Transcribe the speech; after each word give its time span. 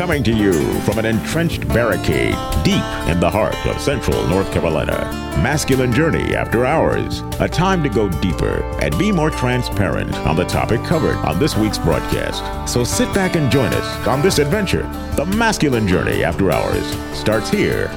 Coming 0.00 0.24
to 0.24 0.32
you 0.32 0.54
from 0.80 0.98
an 0.98 1.04
entrenched 1.04 1.68
barricade 1.68 2.34
deep 2.64 2.82
in 3.06 3.20
the 3.20 3.28
heart 3.30 3.54
of 3.66 3.78
central 3.78 4.26
North 4.28 4.50
Carolina. 4.50 4.96
Masculine 5.42 5.92
Journey 5.92 6.34
After 6.34 6.64
Hours. 6.64 7.20
A 7.38 7.46
time 7.46 7.82
to 7.82 7.90
go 7.90 8.08
deeper 8.08 8.62
and 8.80 8.98
be 8.98 9.12
more 9.12 9.28
transparent 9.28 10.14
on 10.20 10.36
the 10.36 10.46
topic 10.46 10.82
covered 10.84 11.16
on 11.16 11.38
this 11.38 11.54
week's 11.54 11.76
broadcast. 11.76 12.72
So 12.72 12.82
sit 12.82 13.12
back 13.12 13.36
and 13.36 13.52
join 13.52 13.74
us 13.74 14.06
on 14.08 14.22
this 14.22 14.38
adventure. 14.38 14.84
The 15.16 15.26
Masculine 15.26 15.86
Journey 15.86 16.24
After 16.24 16.50
Hours 16.50 16.86
starts 17.14 17.50
here 17.50 17.88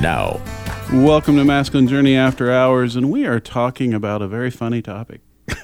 now. 0.00 0.42
Welcome 0.92 1.36
to 1.36 1.44
Masculine 1.44 1.86
Journey 1.86 2.16
After 2.16 2.50
Hours, 2.50 2.96
and 2.96 3.12
we 3.12 3.26
are 3.26 3.38
talking 3.38 3.94
about 3.94 4.22
a 4.22 4.26
very 4.26 4.50
funny 4.50 4.82
topic. 4.82 5.20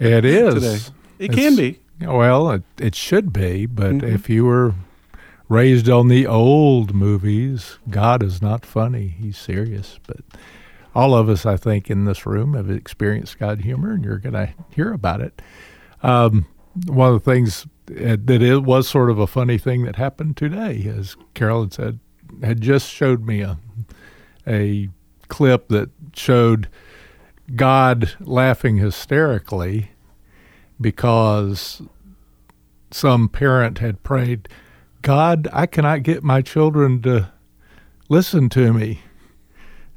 It 0.00 0.24
is. 0.24 0.54
Today. 0.54 0.94
It 1.18 1.24
It's- 1.32 1.34
can 1.38 1.56
be. 1.56 1.78
Well, 2.00 2.50
it, 2.50 2.62
it 2.78 2.94
should 2.94 3.32
be, 3.32 3.66
but 3.66 3.92
Mhm. 3.98 4.02
if 4.14 4.28
you 4.30 4.44
were 4.44 4.74
raised 5.48 5.88
on 5.88 6.08
the 6.08 6.26
old 6.26 6.94
movies, 6.94 7.78
God 7.90 8.22
is 8.22 8.40
not 8.40 8.64
funny. 8.66 9.08
He's 9.08 9.36
serious. 9.38 9.98
But 10.06 10.18
all 10.94 11.14
of 11.14 11.28
us, 11.28 11.44
I 11.46 11.56
think, 11.56 11.90
in 11.90 12.04
this 12.04 12.24
room 12.26 12.54
have 12.54 12.70
experienced 12.70 13.38
God 13.38 13.60
humor, 13.62 13.92
and 13.92 14.04
you're 14.04 14.18
going 14.18 14.34
to 14.34 14.50
hear 14.74 14.92
about 14.92 15.20
it. 15.20 15.40
Um, 16.02 16.46
one 16.86 17.12
of 17.14 17.24
the 17.24 17.30
things 17.30 17.66
uh, 17.90 18.16
that 18.24 18.42
it 18.42 18.62
was 18.62 18.86
sort 18.86 19.10
of 19.10 19.18
a 19.18 19.26
funny 19.26 19.58
thing 19.58 19.84
that 19.84 19.96
happened 19.96 20.36
today, 20.36 20.86
as 20.96 21.16
Carolyn 21.34 21.70
said, 21.70 21.98
had 22.42 22.60
just 22.60 22.88
showed 22.90 23.26
me 23.26 23.40
a 23.40 23.58
a 24.46 24.88
clip 25.28 25.68
that 25.68 25.90
showed 26.14 26.68
God 27.56 28.12
laughing 28.20 28.76
hysterically 28.78 29.90
because 30.80 31.82
some 32.90 33.28
parent 33.28 33.78
had 33.78 34.02
prayed, 34.02 34.48
God, 35.02 35.48
I 35.52 35.66
cannot 35.66 36.02
get 36.02 36.22
my 36.22 36.42
children 36.42 37.02
to 37.02 37.30
listen 38.08 38.48
to 38.50 38.72
me. 38.72 39.00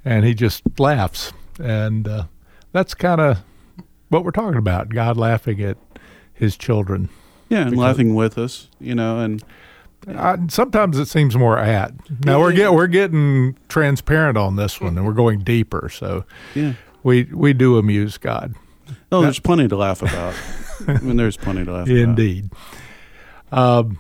And 0.03 0.25
he 0.25 0.33
just 0.33 0.63
laughs. 0.79 1.31
And 1.59 2.07
uh, 2.07 2.23
that's 2.71 2.93
kind 2.93 3.21
of 3.21 3.39
what 4.09 4.23
we're 4.25 4.31
talking 4.31 4.57
about 4.57 4.89
God 4.89 5.17
laughing 5.17 5.61
at 5.61 5.77
his 6.33 6.57
children. 6.57 7.09
Yeah, 7.49 7.61
and 7.61 7.71
Because- 7.71 7.81
laughing 7.81 8.15
with 8.15 8.37
us, 8.37 8.69
you 8.79 8.95
know, 8.95 9.19
and 9.19 9.43
I, 10.07 10.37
sometimes 10.49 10.97
it 10.97 11.07
seems 11.07 11.35
more 11.35 11.59
at. 11.59 11.93
Now 12.25 12.39
we're 12.39 12.53
get 12.53 12.73
we're 12.73 12.87
getting 12.87 13.55
transparent 13.69 14.37
on 14.37 14.55
this 14.55 14.81
one, 14.81 14.97
and 14.97 15.05
we're 15.05 15.13
going 15.13 15.41
deeper. 15.41 15.89
So 15.89 16.25
yeah. 16.55 16.73
we 17.03 17.25
we 17.25 17.53
do 17.53 17.77
amuse 17.77 18.17
God, 18.17 18.55
Oh, 19.11 19.21
there's 19.21 19.39
plenty 19.39 19.67
to 19.67 19.75
laugh 19.75 20.01
about. 20.01 20.33
I 20.87 20.99
mean, 20.99 21.17
there's 21.17 21.37
plenty 21.37 21.65
to 21.65 21.71
laugh 21.71 21.89
indeed. 21.89 22.51
Um, 23.51 23.99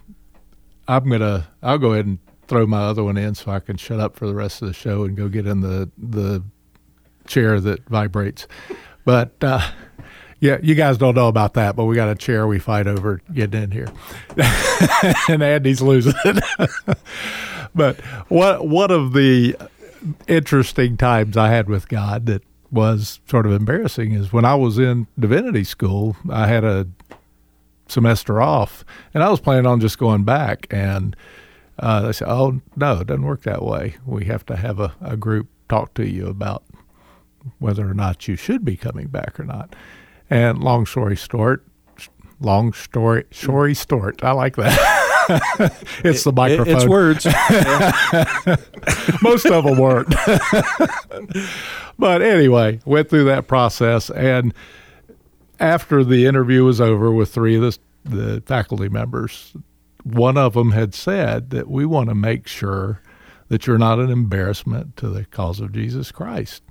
I'm 0.87 1.09
gonna 1.09 1.47
I'll 1.61 1.77
go 1.77 1.93
ahead 1.93 2.05
and 2.05 2.19
throw 2.47 2.65
my 2.65 2.83
other 2.83 3.03
one 3.03 3.17
in 3.17 3.35
so 3.35 3.51
I 3.51 3.59
can 3.59 3.77
shut 3.77 3.99
up 3.99 4.15
for 4.15 4.27
the 4.27 4.35
rest 4.35 4.61
of 4.61 4.67
the 4.67 4.73
show 4.73 5.03
and 5.03 5.15
go 5.15 5.29
get 5.29 5.47
in 5.47 5.61
the 5.61 5.89
the 5.97 6.43
chair 7.27 7.59
that 7.59 7.87
vibrates. 7.87 8.47
But 9.05 9.35
uh, 9.41 9.61
yeah, 10.39 10.57
you 10.61 10.75
guys 10.75 10.97
don't 10.97 11.15
know 11.15 11.27
about 11.27 11.53
that, 11.53 11.75
but 11.75 11.85
we 11.85 11.95
got 11.95 12.09
a 12.09 12.15
chair 12.15 12.47
we 12.47 12.59
fight 12.59 12.87
over 12.87 13.21
getting 13.33 13.63
in 13.63 13.71
here, 13.71 13.87
and 15.29 15.43
Andy's 15.43 15.81
losing 15.81 16.13
it. 16.25 16.43
but 17.75 17.99
what 18.27 18.67
one 18.67 18.91
of 18.91 19.13
the 19.13 19.55
interesting 20.27 20.97
times 20.97 21.37
I 21.37 21.49
had 21.49 21.69
with 21.69 21.87
God 21.87 22.25
that 22.25 22.43
was 22.71 23.19
sort 23.27 23.45
of 23.45 23.51
embarrassing 23.51 24.13
is 24.13 24.31
when 24.31 24.45
I 24.45 24.55
was 24.55 24.79
in 24.79 25.07
divinity 25.19 25.63
school. 25.63 26.15
I 26.29 26.47
had 26.47 26.63
a 26.63 26.87
semester 27.87 28.41
off, 28.41 28.85
and 29.13 29.23
I 29.23 29.29
was 29.29 29.41
planning 29.41 29.65
on 29.65 29.81
just 29.81 29.97
going 29.97 30.23
back. 30.23 30.67
And 30.71 31.15
uh, 31.79 32.01
they 32.01 32.13
said, 32.13 32.29
"Oh 32.29 32.61
no, 32.75 33.01
it 33.01 33.07
doesn't 33.07 33.25
work 33.25 33.43
that 33.43 33.63
way. 33.63 33.97
We 34.05 34.25
have 34.25 34.45
to 34.47 34.55
have 34.55 34.79
a, 34.79 34.93
a 35.01 35.17
group 35.17 35.47
talk 35.69 35.93
to 35.95 36.07
you 36.07 36.27
about 36.27 36.63
whether 37.59 37.89
or 37.89 37.93
not 37.93 38.27
you 38.27 38.35
should 38.35 38.63
be 38.63 38.77
coming 38.77 39.07
back 39.07 39.39
or 39.39 39.43
not." 39.43 39.75
And 40.29 40.63
long 40.63 40.85
story 40.85 41.17
short, 41.17 41.65
long 42.39 42.71
story 42.71 43.25
story 43.31 43.73
short, 43.73 44.23
I 44.23 44.31
like 44.31 44.55
that. 44.55 44.97
it's 46.03 46.23
the 46.23 46.31
It- 46.31 46.35
microphone. 46.35 46.75
it's 46.75 46.85
words. 46.85 47.25
Most 49.21 49.45
of 49.45 49.63
them 49.65 49.77
weren't. 49.77 50.09
but 51.99 52.21
anyway, 52.21 52.79
went 52.85 53.09
through 53.09 53.25
that 53.25 53.47
process, 53.47 54.09
and 54.09 54.53
after 55.59 56.03
the 56.03 56.25
interview 56.25 56.63
was 56.63 56.81
over 56.81 57.11
with 57.11 57.33
three 57.33 57.55
of 57.55 57.61
the, 57.61 57.77
the 58.03 58.41
faculty 58.45 58.89
members, 58.89 59.53
one 60.03 60.37
of 60.37 60.53
them 60.53 60.71
had 60.71 60.93
said 60.95 61.51
that 61.51 61.69
we 61.69 61.85
want 61.85 62.09
to 62.09 62.15
make 62.15 62.47
sure 62.47 63.01
that 63.49 63.67
you're 63.67 63.77
not 63.77 63.99
an 63.99 64.09
embarrassment 64.09 64.95
to 64.97 65.09
the 65.09 65.25
cause 65.25 65.59
of 65.59 65.71
Jesus 65.73 66.11
Christ, 66.11 66.63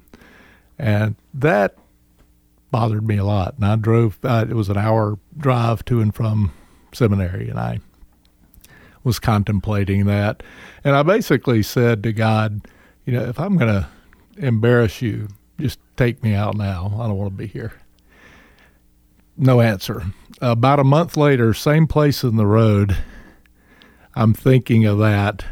and 0.79 1.15
that 1.35 1.77
bothered 2.71 3.07
me 3.07 3.17
a 3.19 3.25
lot. 3.25 3.55
And 3.57 3.65
I 3.67 3.77
drove; 3.77 4.19
uh, 4.25 4.47
it 4.49 4.55
was 4.55 4.69
an 4.69 4.79
hour 4.79 5.19
drive 5.37 5.85
to 5.87 6.01
and 6.01 6.15
from 6.15 6.53
seminary, 6.93 7.49
and 7.49 7.59
I 7.61 7.81
was 9.05 9.19
contemplating 9.19 10.07
that. 10.07 10.43
And 10.85 10.95
I 10.95 11.03
basically 11.03 11.63
said 11.63 12.03
to 12.03 12.13
God, 12.13 12.67
you 13.05 13.13
know, 13.13 13.25
if 13.25 13.39
I'm 13.41 13.57
going 13.57 13.73
to 13.73 13.89
embarrass 14.37 15.01
you, 15.03 15.29
just 15.59 15.79
take 15.97 16.23
me 16.23 16.35
out 16.35 16.57
now. 16.57 16.93
I 16.99 17.07
don't 17.07 17.17
want 17.17 17.33
to 17.33 17.37
be 17.37 17.47
here. 17.47 17.73
No 19.37 19.61
answer. 19.61 20.03
About 20.41 20.81
a 20.81 20.85
month 20.85 21.17
later, 21.17 21.55
same 21.55 21.87
place 21.87 22.23
in 22.23 22.37
the 22.37 22.47
road, 22.47 22.97
I'm 24.15 24.35
thinking 24.35 24.85
of 24.85 24.99
that. 24.99 25.45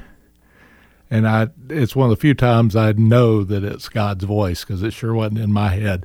And 1.10 1.26
I, 1.26 1.48
it's 1.70 1.96
one 1.96 2.10
of 2.10 2.16
the 2.16 2.20
few 2.20 2.34
times 2.34 2.76
I 2.76 2.92
know 2.92 3.44
that 3.44 3.64
it's 3.64 3.88
God's 3.88 4.24
voice 4.24 4.64
because 4.64 4.82
it 4.82 4.92
sure 4.92 5.14
wasn't 5.14 5.38
in 5.38 5.52
my 5.52 5.70
head. 5.70 6.04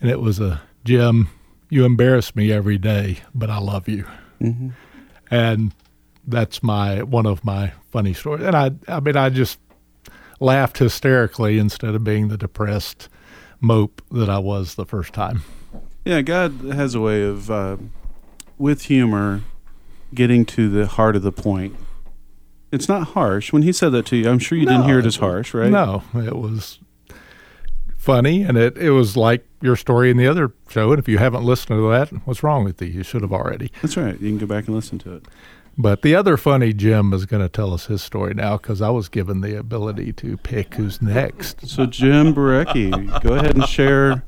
And 0.00 0.10
it 0.10 0.20
was 0.20 0.38
a 0.38 0.60
Jim, 0.84 1.28
you 1.68 1.84
embarrass 1.84 2.36
me 2.36 2.52
every 2.52 2.78
day, 2.78 3.18
but 3.34 3.50
I 3.50 3.58
love 3.58 3.88
you. 3.88 4.04
Mm-hmm. 4.40 4.68
And 5.30 5.72
that's 6.26 6.62
my 6.62 7.02
one 7.02 7.26
of 7.26 7.44
my 7.44 7.72
funny 7.90 8.12
stories. 8.12 8.44
And 8.44 8.56
I, 8.56 8.72
I 8.88 9.00
mean, 9.00 9.16
I 9.16 9.30
just 9.30 9.58
laughed 10.40 10.78
hysterically 10.78 11.58
instead 11.58 11.94
of 11.94 12.04
being 12.04 12.28
the 12.28 12.36
depressed 12.36 13.08
mope 13.60 14.02
that 14.10 14.28
I 14.28 14.38
was 14.38 14.74
the 14.74 14.84
first 14.84 15.12
time. 15.12 15.42
Yeah, 16.04 16.22
God 16.22 16.52
has 16.72 16.94
a 16.94 17.00
way 17.00 17.22
of, 17.22 17.50
uh, 17.50 17.76
with 18.58 18.82
humor, 18.82 19.42
getting 20.14 20.44
to 20.46 20.68
the 20.68 20.86
heart 20.86 21.16
of 21.16 21.22
the 21.22 21.32
point. 21.32 21.74
It's 22.70 22.88
not 22.88 23.08
harsh. 23.08 23.52
When 23.52 23.62
he 23.62 23.72
said 23.72 23.90
that 23.90 24.06
to 24.06 24.16
you, 24.16 24.28
I'm 24.28 24.38
sure 24.38 24.58
you 24.58 24.66
didn't 24.66 24.84
hear 24.84 24.98
it 24.98 25.06
as 25.06 25.16
harsh, 25.16 25.54
right? 25.54 25.70
No, 25.70 26.02
it 26.14 26.36
was 26.36 26.78
funny, 27.96 28.42
and 28.42 28.56
it 28.56 28.76
it 28.76 28.90
was 28.90 29.16
like 29.16 29.46
your 29.60 29.76
story 29.76 30.10
in 30.10 30.16
the 30.16 30.26
other 30.26 30.52
show. 30.68 30.90
And 30.92 30.98
if 30.98 31.08
you 31.08 31.18
haven't 31.18 31.44
listened 31.44 31.78
to 31.78 31.90
that, 31.90 32.08
what's 32.26 32.42
wrong 32.42 32.64
with 32.64 32.80
you? 32.82 32.88
You 32.88 33.02
should 33.02 33.22
have 33.22 33.32
already. 33.32 33.70
That's 33.82 33.96
right. 33.96 34.20
You 34.20 34.28
can 34.28 34.38
go 34.38 34.46
back 34.46 34.66
and 34.66 34.74
listen 34.74 34.98
to 35.00 35.14
it. 35.14 35.26
But 35.78 36.00
the 36.00 36.14
other 36.14 36.38
funny 36.38 36.72
Jim 36.72 37.12
is 37.12 37.26
going 37.26 37.42
to 37.42 37.50
tell 37.50 37.74
us 37.74 37.86
his 37.86 38.02
story 38.02 38.32
now 38.32 38.56
because 38.56 38.80
I 38.80 38.88
was 38.88 39.10
given 39.10 39.42
the 39.42 39.58
ability 39.58 40.12
to 40.14 40.38
pick 40.38 40.74
who's 40.74 41.02
next. 41.02 41.68
So, 41.68 41.84
Jim 41.84 42.34
Barecki, 42.34 43.22
go 43.22 43.34
ahead 43.34 43.56
and 43.56 43.68
share 43.68 44.22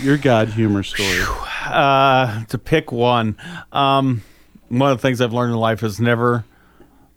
your 0.00 0.16
God 0.16 0.48
humor 0.50 0.84
story. 0.84 1.24
uh, 1.66 2.44
to 2.44 2.56
pick 2.56 2.92
one, 2.92 3.36
um, 3.72 4.22
one 4.68 4.92
of 4.92 4.98
the 4.98 5.02
things 5.02 5.20
I've 5.20 5.32
learned 5.32 5.52
in 5.52 5.58
life 5.58 5.82
is 5.82 6.00
never 6.00 6.44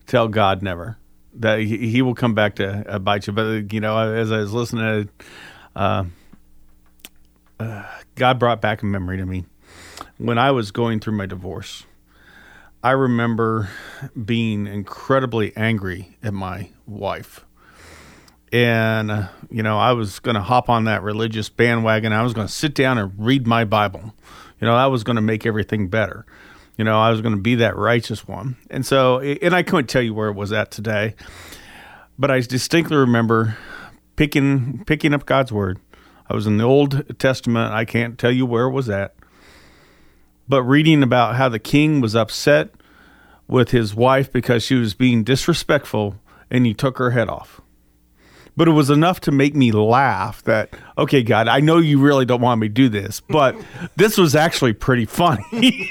tell 0.08 0.28
God 0.28 0.64
never. 0.64 0.98
That 1.36 1.60
he, 1.60 1.90
he 1.90 2.02
will 2.02 2.16
come 2.16 2.34
back 2.34 2.56
to 2.56 2.88
uh, 2.88 3.00
bite 3.00 3.28
you. 3.28 3.34
But 3.34 3.72
you 3.72 3.80
know, 3.80 3.98
as 3.98 4.32
I 4.32 4.38
was 4.38 4.52
listening, 4.52 5.10
to, 5.10 5.26
uh, 5.76 6.06
uh, 7.60 7.84
God 8.16 8.40
brought 8.40 8.62
back 8.62 8.82
a 8.82 8.86
memory 8.86 9.18
to 9.18 9.26
me 9.26 9.46
when 10.18 10.38
I 10.40 10.52
was 10.52 10.72
going 10.72 11.00
through 11.00 11.18
my 11.18 11.26
divorce. 11.28 11.86
I 12.84 12.92
remember 12.92 13.70
being 14.26 14.68
incredibly 14.68 15.56
angry 15.56 16.18
at 16.22 16.34
my 16.34 16.70
wife. 16.86 17.46
And, 18.52 19.10
uh, 19.10 19.28
you 19.50 19.64
know, 19.64 19.80
I 19.80 19.94
was 19.94 20.20
going 20.20 20.36
to 20.36 20.42
hop 20.42 20.70
on 20.70 20.84
that 20.84 21.02
religious 21.02 21.50
bandwagon. 21.50 22.12
I 22.12 22.24
was 22.24 22.34
going 22.34 22.46
to 22.46 22.54
sit 22.54 22.76
down 22.76 22.98
and 22.98 23.14
read 23.18 23.48
my 23.48 23.64
Bible. 23.64 24.14
You 24.60 24.68
know, 24.68 24.76
I 24.76 24.88
was 24.88 25.04
going 25.04 25.16
to 25.16 25.22
make 25.22 25.46
everything 25.46 25.88
better. 25.88 26.26
You 26.78 26.84
know, 26.84 27.00
I 27.00 27.10
was 27.10 27.22
going 27.22 27.36
to 27.36 27.42
be 27.42 27.56
that 27.56 27.78
righteous 27.78 28.28
one. 28.28 28.58
And 28.70 28.86
so, 28.86 29.20
and 29.20 29.56
I 29.56 29.64
couldn't 29.64 29.88
tell 29.88 30.02
you 30.02 30.14
where 30.14 30.30
it 30.30 30.36
was 30.36 30.52
at 30.52 30.70
today, 30.70 31.16
but 32.20 32.32
I 32.32 32.42
distinctly 32.42 32.98
remember 32.98 33.58
picking 34.16 34.84
picking 34.86 35.14
up 35.14 35.26
God's 35.26 35.52
word. 35.52 35.80
I 36.30 36.36
was 36.36 36.48
in 36.48 36.58
the 36.58 36.64
Old 36.64 37.20
Testament. 37.20 37.74
I 37.74 37.86
can't 37.86 38.18
tell 38.18 38.32
you 38.32 38.46
where 38.46 38.66
it 38.66 38.72
was 38.72 38.90
at, 38.90 39.16
but 40.48 40.64
reading 40.64 41.04
about 41.04 41.36
how 41.36 41.50
the 41.50 41.60
king 41.60 42.02
was 42.02 42.16
upset 42.16 42.70
with 43.48 43.72
his 43.72 43.94
wife 43.94 44.32
because 44.32 44.64
she 44.64 44.76
was 44.76 44.94
being 44.94 45.24
disrespectful, 45.24 46.16
and 46.50 46.66
he 46.66 46.74
took 46.74 46.98
her 46.98 47.12
head 47.12 47.30
off. 47.30 47.62
But 48.56 48.68
it 48.68 48.72
was 48.72 48.90
enough 48.90 49.20
to 49.22 49.32
make 49.32 49.56
me 49.56 49.72
laugh 49.72 50.44
that, 50.44 50.76
okay, 50.98 51.24
God, 51.24 51.48
I 51.48 51.60
know 51.60 51.78
you 51.78 52.00
really 52.00 52.26
don't 52.26 52.42
want 52.42 52.62
me 52.62 52.68
to 52.68 52.74
do 52.74 52.88
this, 52.88 53.20
but 53.20 53.56
this 53.96 54.18
was 54.18 54.36
actually 54.36 54.74
pretty 54.74 55.06
funny 55.06 55.42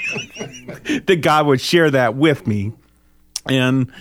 that 1.05 1.19
God 1.21 1.45
would 1.47 1.59
share 1.59 1.91
that 1.91 2.15
with 2.15 2.47
me. 2.47 2.71
And, 3.47 3.91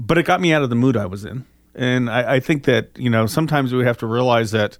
but 0.00 0.16
it 0.16 0.22
got 0.22 0.40
me 0.40 0.52
out 0.52 0.62
of 0.62 0.70
the 0.70 0.76
mood 0.76 0.96
I 0.96 1.06
was 1.06 1.24
in. 1.26 1.44
And 1.74 2.08
I, 2.08 2.36
I 2.36 2.40
think 2.40 2.64
that, 2.64 2.90
you 2.96 3.10
know, 3.10 3.26
sometimes 3.26 3.74
we 3.74 3.84
have 3.84 3.98
to 3.98 4.06
realize 4.06 4.50
that 4.52 4.78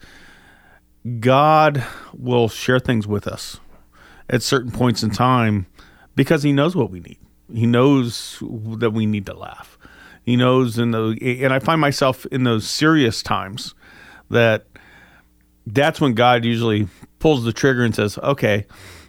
God 1.21 1.85
will 2.15 2.49
share 2.49 2.81
things 2.81 3.07
with 3.07 3.29
us 3.29 3.61
at 4.31 4.43
certain 4.43 4.71
points 4.71 5.03
in 5.03 5.11
time 5.11 5.67
because 6.15 6.43
he 6.43 6.53
knows 6.53 6.75
what 6.77 6.91
we 6.91 7.01
need. 7.01 7.19
He 7.53 7.67
knows 7.67 8.43
that 8.79 8.91
we 8.91 9.07
need 9.07 9.27
to 9.27 9.35
laugh. 9.35 9.79
He 10.25 10.37
knows 10.37 10.79
in 10.79 10.91
the 10.91 11.17
and 11.43 11.53
I 11.55 11.59
find 11.59 11.81
myself 11.81 12.27
in 12.27 12.45
those 12.45 12.69
serious 12.69 13.23
times 13.23 13.75
that 14.31 14.67
that's 15.67 16.01
when 16.01 16.15
God 16.15 16.45
usually 16.45 16.89
pulls 17.19 17.45
the 17.45 17.53
trigger 17.53 17.83
and 17.85 17.95
says, 17.95 18.19
"Okay, 18.19 18.67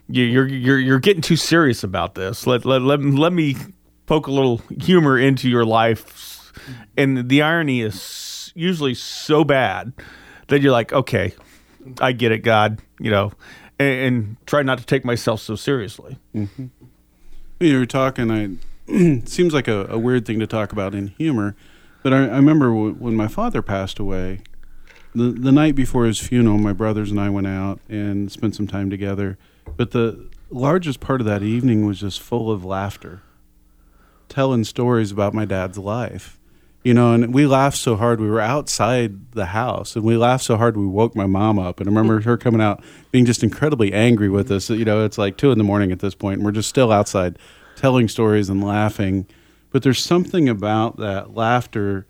you're 0.07 0.47
you're 0.47 0.79
you're 0.79 0.99
getting 0.99 1.21
too 1.21 1.35
serious 1.35 1.83
about 1.83 2.15
this. 2.15 2.47
Let 2.47 2.63
let 2.65 2.81
let, 2.81 3.01
let 3.01 3.33
me 3.33 3.57
poke 4.05 4.27
a 4.27 4.31
little 4.31 4.61
humor 4.79 5.17
into 5.19 5.49
your 5.49 5.65
life." 5.65 6.53
And 6.97 7.29
the 7.29 7.41
irony 7.41 7.81
is 7.81 8.51
usually 8.55 8.93
so 8.93 9.43
bad 9.43 9.91
that 10.47 10.61
you're 10.61 10.71
like, 10.71 10.93
"Okay, 10.93 11.33
I 11.99 12.13
get 12.13 12.31
it, 12.31 12.39
God," 12.39 12.81
you 12.99 13.11
know, 13.11 13.33
and, 13.79 13.99
and 13.99 14.37
try 14.45 14.61
not 14.61 14.77
to 14.77 14.85
take 14.85 15.05
myself 15.05 15.41
so 15.41 15.55
seriously. 15.55 16.17
Mm-hmm. 16.35 16.67
You 17.59 17.79
were 17.79 17.85
talking. 17.85 18.29
I 18.29 18.57
it 18.87 19.29
seems 19.29 19.53
like 19.53 19.67
a, 19.67 19.87
a, 19.89 19.97
weird 19.97 20.25
thing 20.25 20.39
to 20.39 20.47
talk 20.47 20.71
about 20.71 20.93
in 20.93 21.07
humor, 21.07 21.55
but 22.03 22.13
I, 22.13 22.17
I 22.25 22.35
remember 22.37 22.67
w- 22.67 22.93
when 22.93 23.15
my 23.15 23.27
father 23.27 23.61
passed 23.61 23.99
away. 23.99 24.41
The 25.15 25.31
the 25.31 25.51
night 25.51 25.75
before 25.75 26.05
his 26.05 26.19
funeral, 26.19 26.57
my 26.57 26.73
brothers 26.73 27.09
and 27.09 27.19
I 27.19 27.29
went 27.29 27.47
out 27.47 27.79
and 27.89 28.31
spent 28.31 28.55
some 28.55 28.67
time 28.67 28.89
together. 28.89 29.37
But 29.75 29.91
the 29.91 30.29
largest 30.49 30.99
part 30.99 31.21
of 31.21 31.25
that 31.25 31.43
evening 31.43 31.85
was 31.85 31.99
just 31.99 32.21
full 32.21 32.51
of 32.51 32.65
laughter, 32.65 33.21
telling 34.27 34.63
stories 34.63 35.11
about 35.11 35.33
my 35.33 35.45
dad's 35.45 35.77
life. 35.77 36.38
You 36.81 36.93
know, 36.93 37.11
and 37.11 37.33
we 37.33 37.45
laughed 37.45 37.77
so 37.77 37.97
hard. 37.97 38.21
We 38.21 38.29
were 38.29 38.39
outside 38.39 39.33
the 39.33 39.47
house, 39.47 39.97
and 39.97 40.05
we 40.05 40.15
laughed 40.15 40.45
so 40.45 40.55
hard 40.55 40.77
we 40.77 40.87
woke 40.87 41.13
my 41.13 41.25
mom 41.25 41.59
up. 41.59 41.79
And 41.79 41.89
I 41.89 41.91
remember 41.91 42.21
her 42.21 42.37
coming 42.37 42.61
out, 42.61 42.81
being 43.11 43.25
just 43.25 43.43
incredibly 43.43 43.91
angry 43.91 44.29
with 44.29 44.49
us. 44.49 44.69
You 44.69 44.85
know, 44.85 45.03
it's 45.03 45.17
like 45.17 45.35
two 45.35 45.51
in 45.51 45.57
the 45.57 45.63
morning 45.63 45.91
at 45.91 45.99
this 45.99 46.15
point, 46.15 46.37
and 46.37 46.45
we're 46.45 46.53
just 46.53 46.69
still 46.69 46.91
outside 46.91 47.37
telling 47.75 48.07
stories 48.07 48.49
and 48.49 48.63
laughing. 48.63 49.27
But 49.71 49.83
there's 49.83 49.99
something 50.03 50.47
about 50.47 50.97
that 50.97 51.35
laughter 51.35 52.05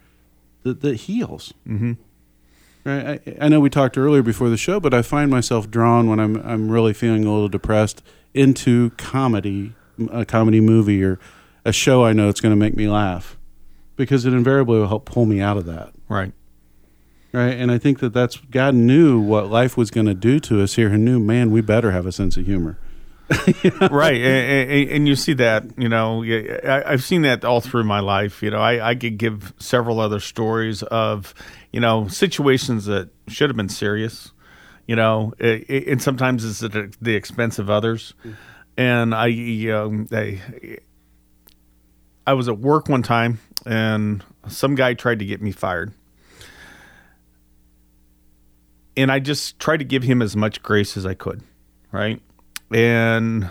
that, 0.63 0.81
that 0.81 0.95
heals. 0.95 1.53
Mm-hmm. 1.67 1.93
Right? 2.85 3.21
I, 3.27 3.45
I 3.45 3.49
know 3.49 3.59
we 3.59 3.69
talked 3.69 3.97
earlier 3.97 4.21
before 4.21 4.49
the 4.49 4.57
show, 4.57 4.79
but 4.79 4.93
I 4.93 5.01
find 5.01 5.29
myself 5.29 5.69
drawn 5.69 6.09
when 6.09 6.19
I'm 6.19 6.37
I'm 6.37 6.69
really 6.69 6.93
feeling 6.93 7.25
a 7.25 7.31
little 7.31 7.49
depressed 7.49 8.01
into 8.33 8.91
comedy, 8.91 9.73
a 10.11 10.25
comedy 10.25 10.61
movie 10.61 11.03
or 11.03 11.19
a 11.65 11.73
show 11.73 12.05
I 12.05 12.13
know 12.13 12.29
it's 12.29 12.41
going 12.41 12.53
to 12.53 12.59
make 12.59 12.75
me 12.75 12.87
laugh, 12.87 13.37
because 13.99 14.25
it 14.25 14.33
invariably 14.33 14.79
will 14.79 14.87
help 14.87 15.03
pull 15.03 15.25
me 15.25 15.41
out 15.41 15.57
of 15.57 15.65
that. 15.65 15.91
Right. 16.07 16.31
Right. 17.33 17.57
And 17.57 17.69
I 17.69 17.77
think 17.77 17.99
that 17.99 18.13
that's 18.13 18.37
God 18.37 18.73
knew 18.73 19.19
what 19.19 19.51
life 19.51 19.75
was 19.75 19.91
going 19.91 20.07
to 20.07 20.13
do 20.15 20.39
to 20.39 20.63
us 20.63 20.75
here, 20.75 20.87
and 20.87 21.05
knew, 21.05 21.19
man, 21.19 21.51
we 21.51 21.61
better 21.61 21.91
have 21.91 22.07
a 22.07 22.11
sense 22.11 22.37
of 22.37 22.45
humor. 22.45 22.79
right, 23.91 24.15
and, 24.15 24.71
and, 24.71 24.89
and, 24.89 25.07
you 25.07 25.15
see 25.15 25.33
that. 25.33 25.63
You 25.77 25.87
know, 25.87 26.23
I, 26.23 26.89
have 26.89 27.03
seen 27.03 27.21
that 27.21 27.45
all 27.45 27.61
through 27.61 27.83
my 27.83 27.99
life. 27.99 28.41
You 28.41 28.49
know, 28.49 28.57
I, 28.57 28.89
I 28.89 28.95
could 28.95 29.19
give 29.19 29.53
several 29.59 29.99
other 29.99 30.19
stories 30.19 30.81
of 30.81 31.35
you 31.71 31.79
know 31.79 32.07
situations 32.07 32.85
that 32.85 33.09
should 33.27 33.51
have 33.51 33.57
been 33.57 33.69
serious. 33.69 34.31
You 34.87 34.95
know, 34.95 35.33
and 35.39 36.01
sometimes 36.01 36.43
it's 36.43 36.63
at 36.63 36.93
the 36.99 37.13
expense 37.13 37.59
of 37.59 37.69
others. 37.69 38.15
And 38.75 39.13
I, 39.13 39.29
um, 39.69 40.07
I, 40.11 40.39
I 42.29 42.33
was 42.33 42.47
at 42.47 42.59
work 42.59 42.87
one 42.87 43.01
time, 43.01 43.39
and 43.65 44.23
some 44.47 44.75
guy 44.75 44.93
tried 44.93 45.17
to 45.17 45.25
get 45.25 45.41
me 45.41 45.51
fired. 45.51 45.93
And 48.95 49.11
I 49.11 49.17
just 49.17 49.57
tried 49.57 49.77
to 49.77 49.83
give 49.83 50.03
him 50.03 50.21
as 50.21 50.35
much 50.35 50.61
grace 50.61 50.95
as 50.95 51.07
I 51.07 51.15
could, 51.15 51.41
right? 51.91 52.21
And 52.71 53.49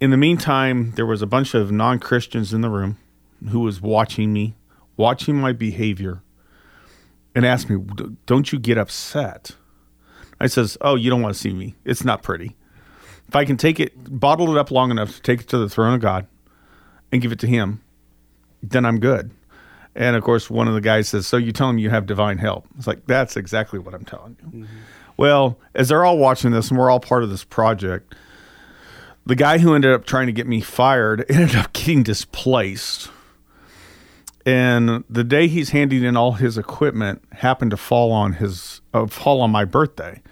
in 0.00 0.10
the 0.10 0.16
meantime, 0.16 0.92
there 0.92 1.04
was 1.04 1.20
a 1.20 1.26
bunch 1.26 1.52
of 1.52 1.72
non 1.72 1.98
Christians 1.98 2.54
in 2.54 2.60
the 2.60 2.70
room 2.70 2.96
who 3.48 3.58
was 3.58 3.80
watching 3.80 4.32
me, 4.32 4.54
watching 4.96 5.34
my 5.34 5.50
behavior, 5.50 6.22
and 7.34 7.44
asked 7.44 7.68
me, 7.68 7.84
Don't 8.26 8.52
you 8.52 8.60
get 8.60 8.78
upset? 8.78 9.56
I 10.38 10.46
says, 10.46 10.78
Oh, 10.80 10.94
you 10.94 11.10
don't 11.10 11.22
want 11.22 11.34
to 11.34 11.40
see 11.40 11.52
me. 11.52 11.74
It's 11.84 12.04
not 12.04 12.22
pretty. 12.22 12.54
If 13.26 13.34
I 13.34 13.44
can 13.44 13.56
take 13.56 13.80
it, 13.80 13.94
bottle 13.96 14.56
it 14.56 14.60
up 14.60 14.70
long 14.70 14.92
enough 14.92 15.16
to 15.16 15.22
take 15.22 15.40
it 15.40 15.48
to 15.48 15.58
the 15.58 15.68
throne 15.68 15.94
of 15.94 16.00
God 16.00 16.28
and 17.12 17.20
give 17.20 17.32
it 17.32 17.38
to 17.40 17.46
Him, 17.46 17.80
then 18.62 18.84
I'm 18.84 19.00
good. 19.00 19.30
And 19.94 20.16
of 20.16 20.22
course, 20.22 20.48
one 20.48 20.68
of 20.68 20.74
the 20.74 20.80
guys 20.80 21.08
says, 21.08 21.26
So 21.26 21.36
you 21.36 21.52
tell 21.52 21.68
him 21.68 21.78
you 21.78 21.90
have 21.90 22.06
divine 22.06 22.38
help. 22.38 22.66
It's 22.78 22.86
like, 22.86 23.06
That's 23.06 23.36
exactly 23.36 23.78
what 23.78 23.94
I'm 23.94 24.04
telling 24.04 24.36
you. 24.40 24.46
Mm-hmm. 24.48 24.76
Well, 25.16 25.58
as 25.74 25.88
they're 25.88 26.04
all 26.04 26.18
watching 26.18 26.50
this 26.52 26.70
and 26.70 26.78
we're 26.78 26.90
all 26.90 27.00
part 27.00 27.22
of 27.22 27.30
this 27.30 27.44
project, 27.44 28.14
the 29.26 29.34
guy 29.34 29.58
who 29.58 29.74
ended 29.74 29.92
up 29.92 30.06
trying 30.06 30.26
to 30.26 30.32
get 30.32 30.46
me 30.46 30.60
fired 30.60 31.24
ended 31.30 31.56
up 31.56 31.72
getting 31.72 32.02
displaced. 32.02 33.10
And 34.46 35.04
the 35.10 35.22
day 35.22 35.48
he's 35.48 35.70
handing 35.70 36.02
in 36.02 36.16
all 36.16 36.32
his 36.32 36.56
equipment 36.56 37.22
happened 37.32 37.72
to 37.72 37.76
fall 37.76 38.10
on 38.12 38.34
his 38.34 38.80
uh, 38.94 39.06
fall 39.06 39.42
on 39.42 39.50
my 39.50 39.64
birthday. 39.64 40.22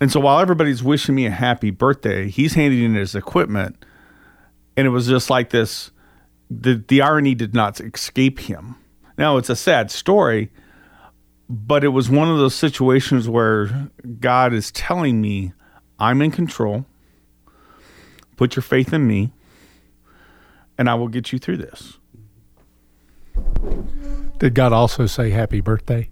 And 0.00 0.12
so 0.12 0.20
while 0.20 0.38
everybody's 0.38 0.82
wishing 0.82 1.16
me 1.16 1.26
a 1.26 1.30
happy 1.30 1.70
birthday, 1.70 2.28
he's 2.28 2.54
handing 2.54 2.84
in 2.84 2.94
his 2.94 3.16
equipment 3.16 3.84
and 4.78 4.86
it 4.86 4.90
was 4.90 5.08
just 5.08 5.28
like 5.28 5.50
this 5.50 5.90
the 6.48 6.82
the 6.86 7.02
irony 7.02 7.34
did 7.34 7.52
not 7.52 7.80
escape 7.80 8.38
him. 8.38 8.76
Now 9.18 9.36
it's 9.36 9.50
a 9.50 9.56
sad 9.56 9.90
story, 9.90 10.52
but 11.50 11.82
it 11.82 11.88
was 11.88 12.08
one 12.08 12.30
of 12.30 12.38
those 12.38 12.54
situations 12.54 13.28
where 13.28 13.90
God 14.20 14.54
is 14.54 14.70
telling 14.70 15.20
me, 15.20 15.52
I'm 15.98 16.22
in 16.22 16.30
control. 16.30 16.86
Put 18.36 18.54
your 18.54 18.62
faith 18.62 18.92
in 18.92 19.04
me, 19.04 19.32
and 20.78 20.88
I 20.88 20.94
will 20.94 21.08
get 21.08 21.32
you 21.32 21.40
through 21.40 21.56
this. 21.56 21.98
Did 24.38 24.54
God 24.54 24.72
also 24.72 25.06
say 25.06 25.30
happy 25.30 25.60
birthday? 25.60 26.08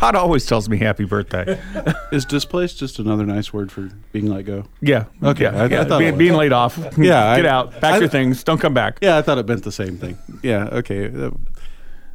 God 0.00 0.14
always 0.14 0.46
tells 0.46 0.68
me 0.68 0.76
happy 0.78 1.04
birthday. 1.04 1.60
Is 2.12 2.24
displaced 2.24 2.78
just 2.78 2.98
another 2.98 3.24
nice 3.24 3.52
word 3.52 3.72
for 3.72 3.90
being 4.12 4.26
let 4.26 4.44
go? 4.44 4.66
Yeah. 4.80 5.04
Okay. 5.22 5.44
Yeah. 5.44 5.62
I, 5.62 5.66
yeah. 5.66 5.80
I 5.80 5.84
thought 5.84 5.98
being, 5.98 6.18
being 6.18 6.34
laid 6.34 6.52
off. 6.52 6.76
Yeah. 6.98 7.36
Get 7.36 7.46
I, 7.46 7.48
out. 7.48 7.72
Pack 7.72 7.94
I, 7.94 7.98
your 7.98 8.08
things. 8.08 8.44
Don't 8.44 8.60
come 8.60 8.74
back. 8.74 8.98
Yeah, 9.00 9.16
I 9.16 9.22
thought 9.22 9.38
it 9.38 9.46
meant 9.46 9.64
the 9.64 9.72
same 9.72 9.96
thing. 9.98 10.18
Yeah. 10.42 10.64
Okay. 10.72 11.06
Uh, 11.06 11.30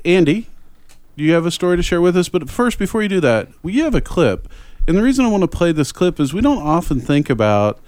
Andy, 0.06 0.48
do 1.18 1.24
you 1.24 1.34
have 1.34 1.46
a 1.46 1.52
story 1.52 1.78
to 1.78 1.84
share 1.84 2.02
with 2.02 2.18
us? 2.18 2.30
But 2.30 2.50
first, 2.50 2.80
before 2.80 3.02
you 3.02 3.10
do 3.10 3.20
that, 3.22 3.50
we 3.62 3.80
have 3.80 3.96
a 3.96 4.02
clip. 4.02 4.48
And 4.88 4.98
the 4.98 5.04
reason 5.04 5.26
I 5.26 5.28
want 5.30 5.42
to 5.42 5.48
play 5.48 5.72
this 5.72 5.92
clip 5.92 6.20
is 6.20 6.34
we 6.34 6.42
don't 6.42 6.62
often 6.62 7.00
think 7.00 7.30
about 7.30 7.80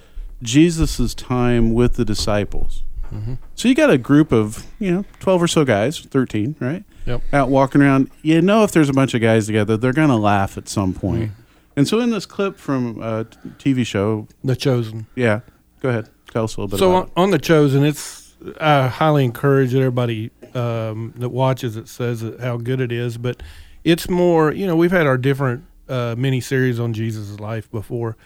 Jesus' 0.41 1.13
time 1.15 1.73
with 1.73 1.95
the 1.95 2.05
disciples. 2.05 2.83
Mm-hmm. 3.11 3.35
So 3.55 3.67
you 3.67 3.75
got 3.75 3.89
a 3.89 3.97
group 3.97 4.31
of, 4.31 4.65
you 4.79 4.91
know, 4.91 5.05
12 5.19 5.43
or 5.43 5.47
so 5.47 5.65
guys, 5.65 5.99
13, 5.99 6.55
right? 6.59 6.83
Yep. 7.05 7.21
Out 7.33 7.49
walking 7.49 7.81
around. 7.81 8.09
You 8.21 8.41
know, 8.41 8.63
if 8.63 8.71
there's 8.71 8.89
a 8.89 8.93
bunch 8.93 9.13
of 9.13 9.21
guys 9.21 9.45
together, 9.45 9.77
they're 9.77 9.93
going 9.93 10.09
to 10.09 10.15
laugh 10.15 10.57
at 10.57 10.69
some 10.69 10.93
point. 10.93 11.23
Mm-hmm. 11.31 11.41
And 11.75 11.87
so 11.87 11.99
in 11.99 12.11
this 12.11 12.25
clip 12.25 12.57
from 12.57 13.01
a 13.01 13.25
TV 13.57 13.85
show, 13.85 14.27
The 14.43 14.55
Chosen. 14.55 15.07
Yeah. 15.15 15.41
Go 15.81 15.89
ahead. 15.89 16.09
Tell 16.31 16.45
us 16.45 16.55
a 16.55 16.61
little 16.61 16.77
bit 16.77 16.85
about 16.85 17.03
it. 17.05 17.07
so 17.07 17.11
on, 17.15 17.23
on, 17.23 17.31
The 17.31 17.39
Chosen, 17.39 17.83
it's 17.83 18.35
I 18.59 18.87
highly 18.87 19.23
encourage 19.23 19.71
that 19.71 19.79
everybody 19.79 20.31
um, 20.53 21.13
that 21.17 21.29
watches 21.29 21.77
it 21.77 21.87
says 21.87 22.23
how 22.39 22.57
good 22.57 22.79
it 22.79 22.91
is. 22.91 23.17
But 23.17 23.41
it's 23.83 24.09
more, 24.09 24.51
you 24.51 24.67
know, 24.67 24.75
we've 24.75 24.91
had 24.91 25.07
our 25.07 25.17
different 25.17 25.65
uh, 25.89 26.15
mini 26.17 26.41
series 26.41 26.79
on 26.79 26.93
Jesus' 26.93 27.39
life 27.39 27.69
before. 27.71 28.17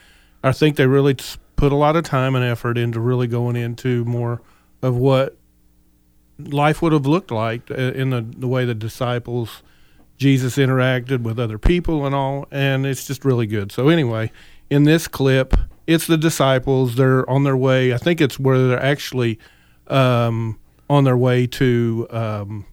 I 0.43 0.51
think 0.51 0.75
they 0.75 0.87
really 0.87 1.15
put 1.55 1.71
a 1.71 1.75
lot 1.75 1.95
of 1.95 2.03
time 2.03 2.35
and 2.35 2.43
effort 2.43 2.77
into 2.77 2.99
really 2.99 3.27
going 3.27 3.55
into 3.55 4.05
more 4.05 4.41
of 4.81 4.95
what 4.95 5.36
life 6.39 6.81
would 6.81 6.91
have 6.93 7.05
looked 7.05 7.31
like 7.31 7.69
uh, 7.71 7.75
in 7.75 8.09
the, 8.11 8.21
the 8.21 8.47
way 8.47 8.65
the 8.65 8.75
disciples, 8.75 9.63
Jesus 10.17 10.57
interacted 10.57 11.21
with 11.21 11.39
other 11.39 11.57
people 11.57 12.05
and 12.05 12.13
all. 12.15 12.47
And 12.51 12.85
it's 12.85 13.05
just 13.07 13.25
really 13.25 13.47
good. 13.47 13.71
So, 13.71 13.89
anyway, 13.89 14.31
in 14.69 14.83
this 14.83 15.07
clip, 15.07 15.53
it's 15.85 16.07
the 16.07 16.17
disciples. 16.17 16.95
They're 16.95 17.27
on 17.29 17.43
their 17.43 17.57
way. 17.57 17.93
I 17.93 17.97
think 17.97 18.21
it's 18.21 18.39
where 18.39 18.67
they're 18.67 18.83
actually 18.83 19.39
um, 19.87 20.59
on 20.89 21.03
their 21.03 21.17
way 21.17 21.47
to 21.47 22.07
um, 22.09 22.65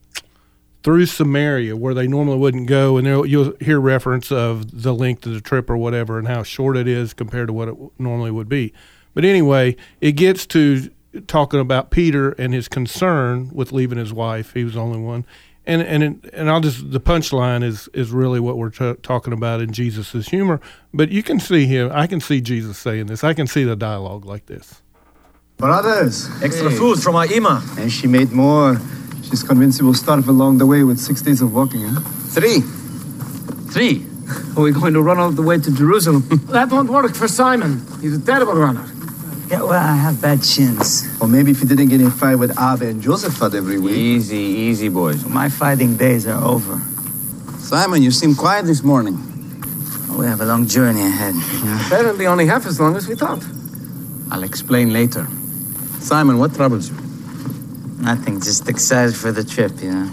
through 0.83 1.07
Samaria, 1.07 1.77
where 1.77 1.95
they 1.95 2.07
normally 2.07 2.37
wouldn't 2.37 2.67
go, 2.67 2.99
and 2.99 3.07
there- 3.07 3.25
you'll 3.25 3.55
hear 3.61 3.81
reference 3.81 4.31
of 4.31 4.83
the 4.83 4.95
length 4.95 5.25
of 5.27 5.33
the 5.33 5.41
trip 5.41 5.71
or 5.71 5.77
whatever, 5.79 6.19
and 6.19 6.29
how 6.29 6.43
short 6.43 6.77
it 6.77 6.87
is 6.87 7.15
compared 7.15 7.49
to 7.49 7.53
what 7.55 7.69
it 7.69 7.75
normally 7.99 8.31
would 8.31 8.49
be. 8.49 8.73
But 9.15 9.25
anyway, 9.25 9.77
it 10.01 10.13
gets 10.13 10.45
to 10.49 10.91
talking 11.27 11.61
about 11.61 11.91
Peter 11.91 12.31
and 12.33 12.53
his 12.55 12.69
concern 12.69 13.51
with 13.53 13.73
leaving 13.73 13.99
his 13.99 14.13
wife. 14.13 14.53
He 14.55 14.65
was 14.65 14.75
the 14.75 14.81
only 14.81 14.99
one, 15.01 15.25
and 15.67 15.83
and 15.83 16.29
and 16.33 16.51
I'll 16.51 16.61
just 16.61 16.91
the 16.93 17.01
punchline 17.01 17.63
is 17.65 17.89
is 17.93 18.11
really 18.11 18.41
what 18.41 18.57
we're 18.57 18.71
t- 18.71 18.95
talking 19.03 19.33
about 19.33 19.61
in 19.61 19.73
Jesus's 19.73 20.29
humor. 20.29 20.61
But 20.93 21.11
you 21.11 21.23
can 21.23 21.41
see 21.41 21.67
him. 21.67 21.91
I 21.93 22.07
can 22.07 22.21
see 22.21 22.41
Jesus 22.41 22.79
saying 22.79 23.07
this. 23.07 23.25
I 23.25 23.35
can 23.35 23.47
see 23.47 23.65
the 23.65 23.77
dialogue 23.77 24.25
like 24.25 24.47
this. 24.47 24.83
Brothers, 25.57 26.29
Extra 26.43 26.71
food 26.71 26.99
from 27.03 27.15
our 27.15 27.27
Ima. 27.33 27.63
and 27.79 27.91
she 27.93 28.07
made 28.09 28.33
more. 28.33 28.81
She's 29.23 29.43
convinced 29.43 29.81
we 29.81 29.87
will 29.87 29.95
starve 29.95 30.29
along 30.29 30.59
the 30.59 30.67
way 30.67 30.83
with 30.85 30.99
six 30.99 31.23
days 31.23 31.41
of 31.41 31.55
walking. 31.55 31.85
Huh? 31.87 32.01
Three. 32.35 32.61
Three? 33.71 34.05
Are 34.57 34.63
we 34.63 34.73
going 34.73 34.95
to 34.95 35.03
run 35.03 35.19
all 35.19 35.31
the 35.31 35.43
way 35.43 35.59
to 35.59 35.71
Jerusalem? 35.75 36.23
That 36.49 36.71
won't 36.71 36.91
work 36.91 37.15
for 37.15 37.29
Simon. 37.29 37.83
He's 38.01 38.17
a 38.17 38.21
terrible 38.21 38.55
runner. 38.55 38.85
Yeah, 39.51 39.63
well, 39.63 39.73
I 39.73 39.95
have 39.97 40.21
bad 40.23 40.45
shins. 40.45 41.07
Or 41.21 41.29
maybe 41.29 41.51
if 41.51 41.61
you 41.61 41.69
didn't 41.69 41.89
get 41.89 42.01
in 42.01 42.07
a 42.07 42.11
fight 42.11 42.37
with 42.37 42.59
Ave 42.59 42.89
and 42.89 43.03
Josephat 43.03 43.55
every 43.55 43.79
week. 43.79 43.97
Easy, 43.97 44.37
easy, 44.37 44.89
boys. 44.89 45.25
My 45.27 45.49
fighting 45.49 45.97
days 45.97 46.27
are 46.27 46.43
over. 46.43 46.81
Simon, 47.59 48.03
you 48.03 48.11
seem 48.11 48.35
quiet 48.35 48.65
this 48.65 48.83
morning. 48.83 49.19
We 50.17 50.27
have 50.27 50.41
a 50.41 50.47
long 50.47 50.67
journey 50.67 51.03
ahead. 51.03 51.35
Apparently 51.87 52.27
only 52.27 52.47
half 52.47 52.67
as 52.67 52.81
long 52.81 52.97
as 52.97 53.07
we 53.07 53.17
thought. 53.17 53.45
I'll 54.31 54.45
explain 54.45 54.93
later. 54.93 55.27
Simon, 55.99 56.39
what 56.39 56.55
troubles 56.55 56.89
you? 56.91 56.97
Nothing, 58.01 58.41
just 58.41 58.69
excited 58.69 59.15
for 59.15 59.33
the 59.33 59.45
trip, 59.45 59.73
you 59.83 59.93
know. 59.93 60.11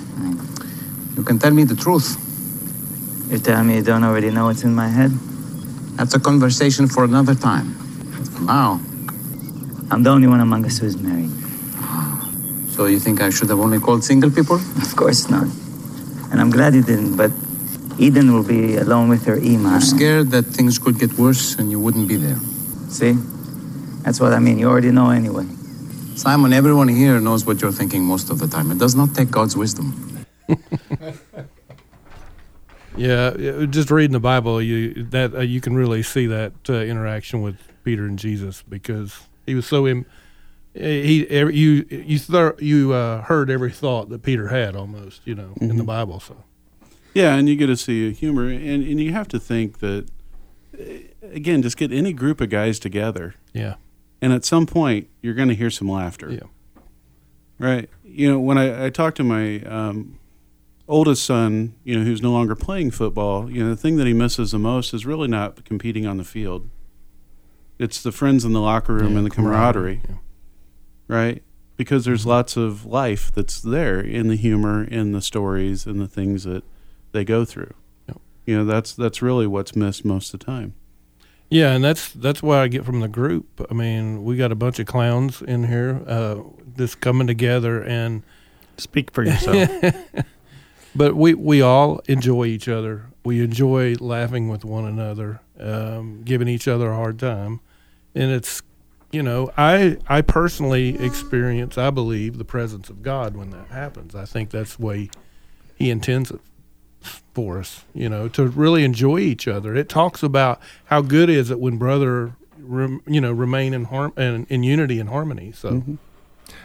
You 1.15 1.23
can 1.23 1.39
tell 1.39 1.51
me 1.51 1.63
the 1.63 1.75
truth. 1.75 2.17
You're 3.29 3.39
telling 3.39 3.67
me 3.67 3.75
you 3.75 3.81
don't 3.83 4.03
already 4.03 4.31
know 4.31 4.45
what's 4.45 4.63
in 4.63 4.73
my 4.73 4.88
head? 4.88 5.11
That's 5.97 6.15
a 6.15 6.19
conversation 6.19 6.88
for 6.88 7.03
another 7.03 7.35
time. 7.35 7.73
For 8.33 8.41
now, 8.41 8.81
I'm 9.91 10.03
the 10.03 10.10
only 10.10 10.27
one 10.27 10.39
among 10.39 10.65
us 10.65 10.77
who's 10.79 10.98
married. 10.98 11.29
so 12.71 12.86
you 12.86 12.98
think 12.98 13.21
I 13.21 13.29
should 13.29 13.50
have 13.50 13.60
only 13.60 13.77
called 13.77 14.03
single 14.03 14.31
people? 14.31 14.55
Of 14.55 14.95
course 14.95 15.29
not. 15.29 15.48
And 16.31 16.39
I'm 16.39 16.50
glad 16.50 16.74
you 16.74 16.81
didn't, 16.81 17.17
but 17.17 17.31
Eden 18.00 18.33
will 18.33 18.43
be 18.43 18.77
alone 18.77 19.10
with 19.10 19.25
her 19.25 19.36
Ima. 19.36 19.71
You're 19.71 19.81
scared 19.81 20.31
that 20.31 20.43
things 20.43 20.79
could 20.79 20.98
get 20.98 21.13
worse 21.19 21.55
and 21.60 21.69
you 21.69 21.79
wouldn't 21.79 22.07
be 22.07 22.15
there. 22.15 22.39
See? 22.88 23.13
That's 24.03 24.19
what 24.21 24.31
I 24.31 24.39
mean. 24.39 24.57
You 24.57 24.69
already 24.69 24.91
know 24.91 25.10
anyway. 25.10 25.45
Simon, 26.15 26.53
everyone 26.53 26.88
here 26.88 27.19
knows 27.19 27.45
what 27.45 27.62
you're 27.62 27.71
thinking 27.71 28.03
most 28.05 28.29
of 28.29 28.39
the 28.39 28.48
time. 28.48 28.71
It 28.71 28.79
does 28.79 28.95
not 28.95 29.13
take 29.13 29.29
God's 29.29 29.57
wisdom. 29.57 30.25
Yeah, 32.98 33.36
yeah, 33.38 33.65
just 33.67 33.89
reading 33.89 34.12
the 34.12 34.19
Bible, 34.19 34.62
you 34.62 35.05
that 35.12 35.33
uh, 35.33 35.39
you 35.39 35.62
can 35.62 35.75
really 35.75 36.03
see 36.03 36.25
that 36.27 36.51
uh, 36.69 36.74
interaction 36.74 37.41
with 37.41 37.55
Peter 37.86 38.05
and 38.05 38.19
Jesus 38.19 38.63
because 38.67 39.29
he 39.45 39.55
was 39.55 39.65
so 39.65 39.86
in. 39.86 40.05
He 40.74 41.27
every, 41.29 41.55
you 41.55 41.86
you 41.89 42.17
thir- 42.17 42.55
you 42.60 42.93
uh, 42.93 43.24
heard 43.24 43.50
every 43.50 43.71
thought 43.71 44.10
that 44.10 44.24
Peter 44.24 44.48
had 44.48 44.75
almost 44.75 45.21
you 45.25 45.36
know 45.36 45.53
in 45.60 45.77
the 45.77 45.83
Bible. 45.83 46.19
So 46.19 46.38
Yeah, 47.13 47.36
and 47.36 47.50
you 47.50 47.55
get 47.55 47.67
to 47.67 47.75
see 47.75 48.07
a 48.07 48.12
humor, 48.12 48.48
and, 48.48 48.83
and 48.83 49.00
you 49.01 49.12
have 49.12 49.27
to 49.29 49.39
think 49.39 49.79
that, 49.79 50.07
eh, 50.79 51.00
again, 51.24 51.62
just 51.62 51.75
get 51.75 51.91
any 51.91 52.13
group 52.13 52.39
of 52.39 52.50
guys 52.50 52.79
together, 52.79 53.36
yeah, 53.51 53.75
and 54.21 54.31
at 54.31 54.45
some 54.45 54.65
point, 54.65 55.10
you're 55.21 55.33
going 55.33 55.50
to 55.50 55.55
hear 55.55 55.69
some 55.69 55.89
laughter. 55.89 56.31
Yeah. 56.31 56.48
Right. 57.60 57.89
You 58.03 58.31
know, 58.31 58.39
when 58.39 58.57
I, 58.57 58.86
I 58.86 58.89
talked 58.89 59.17
to 59.17 59.24
my 59.24 59.60
um, 59.62 60.17
oldest 60.88 61.24
son, 61.24 61.75
you 61.83 61.98
know, 61.98 62.03
who's 62.03 62.21
no 62.21 62.31
longer 62.31 62.55
playing 62.55 62.91
football, 62.91 63.51
you 63.51 63.63
know, 63.63 63.69
the 63.69 63.75
thing 63.77 63.98
that 63.98 64.07
he 64.07 64.13
misses 64.13 64.51
the 64.51 64.60
most 64.60 64.93
is 64.93 65.05
really 65.05 65.27
not 65.27 65.63
competing 65.63 66.07
on 66.07 66.17
the 66.17 66.24
field. 66.24 66.69
It's 67.81 68.01
the 68.03 68.11
friends 68.11 68.45
in 68.45 68.53
the 68.53 68.61
locker 68.61 68.93
room 68.93 69.13
Yeah, 69.13 69.17
and 69.17 69.25
the 69.25 69.29
camaraderie, 69.31 70.01
camaraderie, 70.03 70.19
right? 71.07 71.43
Because 71.77 72.05
there's 72.05 72.25
lots 72.25 72.55
of 72.55 72.85
life 72.85 73.31
that's 73.31 73.59
there 73.59 74.00
in 74.00 74.27
the 74.27 74.35
humor, 74.35 74.83
in 74.83 75.13
the 75.13 75.21
stories, 75.21 75.85
and 75.85 76.00
the 76.00 76.07
things 76.07 76.43
that 76.43 76.63
they 77.11 77.25
go 77.25 77.43
through. 77.43 77.73
Yep. 78.07 78.21
You 78.45 78.57
know, 78.57 78.65
that's 78.65 78.93
that's 78.93 79.21
really 79.21 79.47
what's 79.47 79.75
missed 79.75 80.05
most 80.05 80.33
of 80.33 80.39
the 80.39 80.45
time. 80.45 80.73
yeah, 81.50 81.71
and 81.73 81.83
that's 81.83 82.11
that's 82.11 82.43
what 82.43 82.59
I 82.59 82.67
get 82.67 82.85
from 82.85 83.00
the 83.00 83.07
group. 83.07 83.65
I 83.69 83.73
mean, 83.73 84.23
we 84.23 84.38
got 84.38 84.51
a 84.51 84.55
bunch 84.55 84.77
of 84.79 84.85
clowns 84.85 85.41
in 85.41 85.67
here, 85.67 86.01
uh, 86.07 86.35
just 86.77 87.01
coming 87.01 87.27
together, 87.27 87.81
and 87.83 88.23
Speak 88.77 89.11
for 89.11 89.23
yourself. 89.23 89.69
but 90.95 91.15
we 91.15 91.33
we 91.35 91.61
all 91.61 92.01
enjoy 92.07 92.45
each 92.45 92.67
other. 92.67 93.05
We 93.23 93.43
enjoy 93.43 93.95
laughing 94.00 94.50
with 94.50 94.65
one 94.65 94.85
another, 94.85 95.41
um, 95.59 96.23
giving 96.23 96.47
each 96.47 96.67
other 96.67 96.89
a 96.91 96.95
hard 96.95 97.19
time, 97.19 97.59
and 98.15 98.32
it's 98.32 98.62
you 99.12 99.24
know 99.24 99.51
I 99.58 99.98
I 100.08 100.22
personally 100.22 100.98
experience 101.03 101.77
I 101.77 101.89
believe 101.89 102.38
the 102.38 102.46
presence 102.46 102.89
of 102.89 103.03
God 103.03 103.36
when 103.36 103.50
that 103.51 103.68
happens. 103.68 104.15
I 104.15 104.25
think 104.25 104.50
that's 104.50 104.75
the 104.75 104.86
way 104.86 105.10
He 105.75 105.89
intends 105.89 106.32
it 106.32 106.39
for 107.34 107.60
us. 107.60 107.86
You 107.94 108.10
know 108.10 108.27
to 108.30 108.48
really 108.48 108.84
enjoy 108.84 109.20
each 109.20 109.48
other. 109.48 109.75
It 109.75 109.89
talks 109.89 110.24
about 110.24 110.60
how 110.86 111.01
good 111.01 111.30
is 111.30 111.50
it 111.51 111.60
when 111.60 111.77
brother. 111.77 112.36
Rem, 112.63 113.01
you 113.08 113.20
know, 113.20 113.32
remain 113.32 113.74
in 113.74 113.86
harm 113.86 114.13
and 114.15 114.46
in 114.48 114.62
unity 114.62 115.00
and 115.00 115.10
harmony. 115.10 115.51
So, 115.51 115.84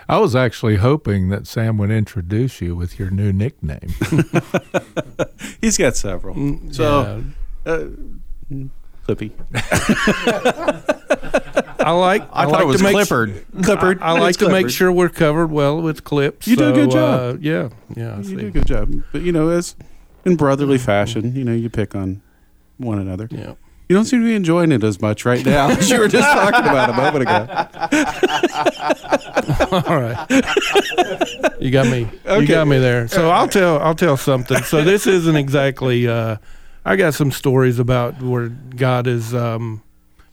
I 0.08 0.18
was 0.18 0.36
actually 0.36 0.76
hoping 0.76 1.30
that 1.30 1.46
Sam 1.46 1.78
would 1.78 1.90
introduce 1.90 2.60
you 2.60 2.76
with 2.76 2.98
your 2.98 3.10
new 3.10 3.32
nickname. 3.32 3.94
He's 5.60 5.78
got 5.78 5.96
several. 5.96 6.34
So, 6.70 7.22
yeah. 7.64 7.72
uh, 7.72 7.88
Clippy. 9.06 9.32
I 11.78 11.90
like. 11.92 12.22
I, 12.32 12.44
thought 12.44 12.52
like 12.52 12.62
it 12.62 12.66
was 12.66 12.78
to 12.78 12.82
make 12.84 12.92
Clifford. 12.94 13.46
Clifford. 13.62 14.02
I 14.02 14.12
like 14.18 14.30
It's 14.30 14.38
to 14.38 14.48
make 14.48 14.70
sure 14.70 14.90
we're 14.90 15.08
covered 15.08 15.50
well 15.52 15.80
with 15.80 16.02
clips. 16.04 16.46
You 16.48 16.56
do 16.56 16.68
a 16.70 16.72
good 16.72 16.90
job. 16.90 17.36
Uh, 17.36 17.38
yeah, 17.40 17.68
yeah. 17.94 18.14
I 18.14 18.18
You 18.18 18.24
see. 18.24 18.36
do 18.36 18.46
a 18.48 18.50
good 18.50 18.66
job. 18.66 18.92
But, 19.12 19.22
you 19.22 19.32
know, 19.32 19.50
as 19.50 19.76
in 20.24 20.36
brotherly 20.36 20.78
fashion, 20.78 21.34
you 21.36 21.44
know, 21.44 21.52
you 21.52 21.70
pick 21.70 21.94
on 21.94 22.22
one 22.78 22.98
another. 22.98 23.28
Yeah. 23.30 23.54
You 23.88 23.94
don't 23.94 24.04
seem 24.04 24.18
to 24.22 24.26
be 24.26 24.34
enjoying 24.34 24.72
it 24.72 24.82
as 24.82 25.00
much 25.00 25.24
right 25.24 25.46
now 25.46 25.68
as 25.70 25.88
you 25.88 26.00
were 26.00 26.08
just 26.08 26.28
talking 26.28 26.68
about 26.68 26.90
a 26.90 26.92
moment 26.92 27.22
ago. 27.22 27.46
All 29.88 30.00
right. 30.00 30.26
You 31.60 31.70
got 31.70 31.86
me. 31.86 32.08
You 32.28 32.46
got 32.48 32.66
me 32.66 32.78
there. 32.78 33.06
So 33.06 33.30
I'll 33.30 33.46
tell. 33.48 33.78
I'll 33.80 33.94
tell 33.94 34.16
something. 34.16 34.60
So 34.64 34.82
this 34.82 35.06
isn't 35.06 35.36
exactly. 35.36 36.08
Uh, 36.08 36.38
I 36.84 36.96
got 36.96 37.14
some 37.14 37.30
stories 37.30 37.78
about 37.78 38.20
where 38.20 38.48
God 38.48 39.06
is. 39.06 39.32
um, 39.34 39.82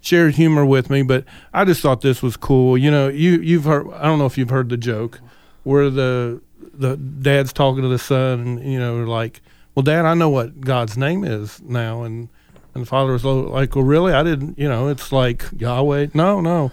shared 0.03 0.35
humor 0.35 0.65
with 0.65 0.89
me, 0.89 1.01
but 1.01 1.23
I 1.53 1.65
just 1.65 1.81
thought 1.81 2.01
this 2.01 2.21
was 2.21 2.37
cool. 2.37 2.77
You 2.77 2.91
know, 2.91 3.07
you 3.07 3.39
you've 3.39 3.63
heard. 3.63 3.91
I 3.93 4.03
don't 4.03 4.19
know 4.19 4.25
if 4.25 4.37
you've 4.37 4.49
heard 4.49 4.69
the 4.69 4.77
joke 4.77 5.19
where 5.63 5.89
the 5.89 6.41
the 6.73 6.97
dad's 6.97 7.53
talking 7.53 7.81
to 7.81 7.87
the 7.87 7.97
son, 7.97 8.39
and 8.41 8.71
you 8.71 8.79
know, 8.79 8.97
like, 9.03 9.41
well, 9.73 9.83
Dad, 9.83 10.05
I 10.05 10.13
know 10.13 10.29
what 10.29 10.61
God's 10.61 10.97
name 10.97 11.23
is 11.23 11.61
now, 11.61 12.03
and 12.03 12.29
and 12.75 12.83
the 12.83 12.87
father 12.87 13.13
was 13.13 13.23
like, 13.23 13.75
well, 13.75 13.85
really, 13.85 14.13
I 14.13 14.23
didn't. 14.23 14.59
You 14.59 14.67
know, 14.67 14.89
it's 14.89 15.11
like 15.11 15.45
Yahweh. 15.57 16.07
No, 16.13 16.41
no. 16.41 16.71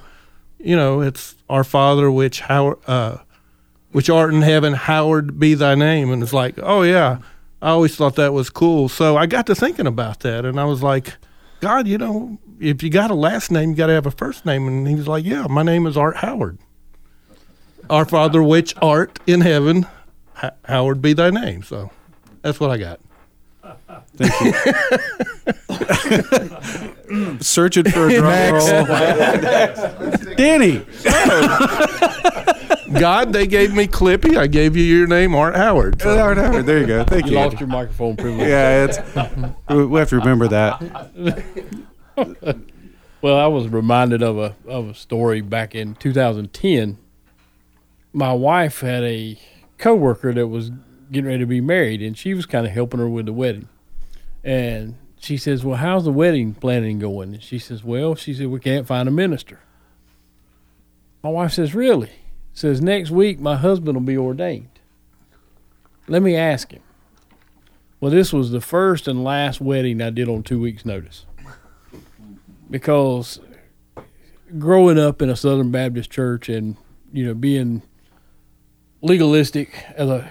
You 0.59 0.77
know, 0.77 1.01
it's 1.01 1.37
our 1.49 1.65
Father 1.65 2.11
which 2.11 2.41
how 2.41 2.79
uh, 2.87 3.19
which 3.93 4.11
art 4.11 4.35
in 4.35 4.43
heaven, 4.43 4.75
hallowed 4.75 5.39
be 5.39 5.55
thy 5.55 5.75
name. 5.75 6.11
And 6.11 6.23
it's 6.23 6.33
like, 6.35 6.59
oh 6.63 6.83
yeah, 6.83 7.19
I 7.63 7.71
always 7.71 7.97
thought 7.97 8.17
that 8.17 8.33
was 8.33 8.51
cool. 8.51 8.89
So 8.89 9.17
I 9.17 9.27
got 9.27 9.47
to 9.47 9.55
thinking 9.55 9.87
about 9.87 10.21
that, 10.21 10.45
and 10.45 10.59
I 10.59 10.65
was 10.65 10.83
like, 10.83 11.15
God, 11.61 11.87
you 11.87 11.97
know, 11.97 12.39
if 12.61 12.83
you 12.83 12.91
got 12.91 13.11
a 13.11 13.15
last 13.15 13.51
name, 13.51 13.71
you 13.71 13.77
got 13.77 13.87
to 13.87 13.93
have 13.95 14.07
a 14.07 14.11
first 14.11 14.45
name. 14.47 14.69
And 14.69 14.87
he 14.87 14.95
was 14.95 15.09
like, 15.09 15.25
Yeah, 15.25 15.47
my 15.49 15.63
name 15.63 15.87
is 15.87 15.97
Art 15.97 16.17
Howard. 16.19 16.59
Our 17.89 18.05
Father 18.05 18.43
which 18.43 18.75
art 18.81 19.19
in 19.27 19.41
heaven, 19.41 19.87
ha- 20.35 20.53
hallowed 20.65 21.03
be 21.03 21.13
thy 21.13 21.31
name. 21.31 21.63
So 21.63 21.91
that's 22.43 22.61
what 22.61 22.71
I 22.71 22.77
got. 22.79 23.01
Thank 24.17 24.41
you. 24.41 24.53
Searching 27.41 27.85
for 27.91 28.09
a 28.09 28.17
drum 28.17 28.55
roll. 28.55 28.85
Danny. 30.37 30.85
God, 33.01 33.33
they 33.33 33.47
gave 33.47 33.73
me 33.75 33.87
Clippy. 33.87 34.37
I 34.37 34.47
gave 34.49 34.77
you 34.77 34.83
your 34.83 35.07
name, 35.07 35.35
Art 35.35 35.55
Howard. 35.57 36.01
So- 36.03 36.17
Howard, 36.17 36.39
Howard. 36.39 36.67
There 36.67 36.79
you 36.81 36.87
go. 36.87 37.05
Thank 37.05 37.27
you. 37.27 37.33
You 37.33 37.39
lost 37.39 37.61
your 37.61 37.69
microphone 37.69 38.17
privilege. 38.17 38.49
Yeah, 38.49 38.85
it's 38.85 38.99
we 39.69 39.85
we 39.87 39.99
have 39.99 40.09
to 40.11 40.17
remember 40.19 40.49
that. 40.49 40.81
Well, 43.23 43.37
I 43.37 43.49
was 43.49 43.69
reminded 43.69 44.23
of 44.23 44.39
a 44.39 44.57
of 44.67 44.89
a 44.89 44.95
story 44.95 45.43
back 45.43 45.75
in 45.75 45.95
2010. 45.95 46.97
My 48.15 48.33
wife 48.33 48.81
had 48.81 49.05
a 49.05 49.39
coworker 49.77 50.33
that 50.33 50.47
was 50.47 50.71
getting 51.13 51.27
ready 51.27 51.41
to 51.41 51.47
be 51.47 51.61
married, 51.61 52.01
and 52.01 52.17
she 52.17 52.33
was 52.33 52.47
kind 52.47 52.67
of 52.67 52.73
helping 52.73 52.99
her 52.99 53.11
with 53.11 53.27
the 53.27 53.33
wedding. 53.35 53.69
And 54.43 54.97
she 55.19 55.37
says, 55.37 55.65
"Well, 55.65 55.77
how's 55.77 56.05
the 56.05 56.13
wedding 56.13 56.55
planning 56.55 56.99
going?" 56.99 57.35
And 57.35 57.43
she 57.43 57.59
says, 57.59 57.85
"Well, 57.85 58.15
she 58.15 58.33
said 58.33 58.47
we 58.47 58.59
can't 58.59 58.87
find 58.87 59.07
a 59.07 59.13
minister." 59.13 59.61
My 61.23 61.29
wife 61.29 61.53
says, 61.53 61.75
"Really?" 61.75 62.11
Says 62.55 62.81
next 62.81 63.11
week 63.11 63.39
my 63.39 63.57
husband 63.57 63.97
will 63.97 64.03
be 64.03 64.17
ordained. 64.17 64.81
Let 66.09 66.23
me 66.23 66.37
ask 66.37 66.73
him. 66.73 66.83
Well, 68.01 68.11
this 68.11 68.33
was 68.33 68.51
the 68.51 68.63
first 68.63 69.07
and 69.07 69.23
last 69.23 69.61
wedding 69.61 70.01
I 70.01 70.09
did 70.09 70.29
on 70.29 70.43
two 70.43 70.59
weeks' 70.59 70.87
notice. 70.87 71.27
Because 72.71 73.41
growing 74.59 74.99
up 74.99 75.21
in 75.21 75.29
a 75.29 75.37
Southern 75.37 75.71
Baptist 75.71 76.11
church 76.11 76.49
and, 76.49 76.77
you 77.13 77.27
know, 77.27 77.35
being 77.35 77.83
legalistic 79.03 79.85
as 79.97 80.09
a 80.09 80.29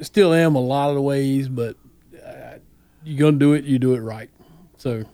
still 0.00 0.32
am 0.34 0.54
a 0.54 0.60
lot 0.60 0.90
of 0.90 0.96
the 0.96 1.02
ways, 1.02 1.48
but 1.48 1.76
uh, 2.24 2.58
you're 3.04 3.30
to 3.30 3.38
do 3.38 3.52
it, 3.52 3.64
you 3.64 3.78
do 3.78 3.94
it 3.94 4.00
right. 4.00 4.30
So 4.76 5.04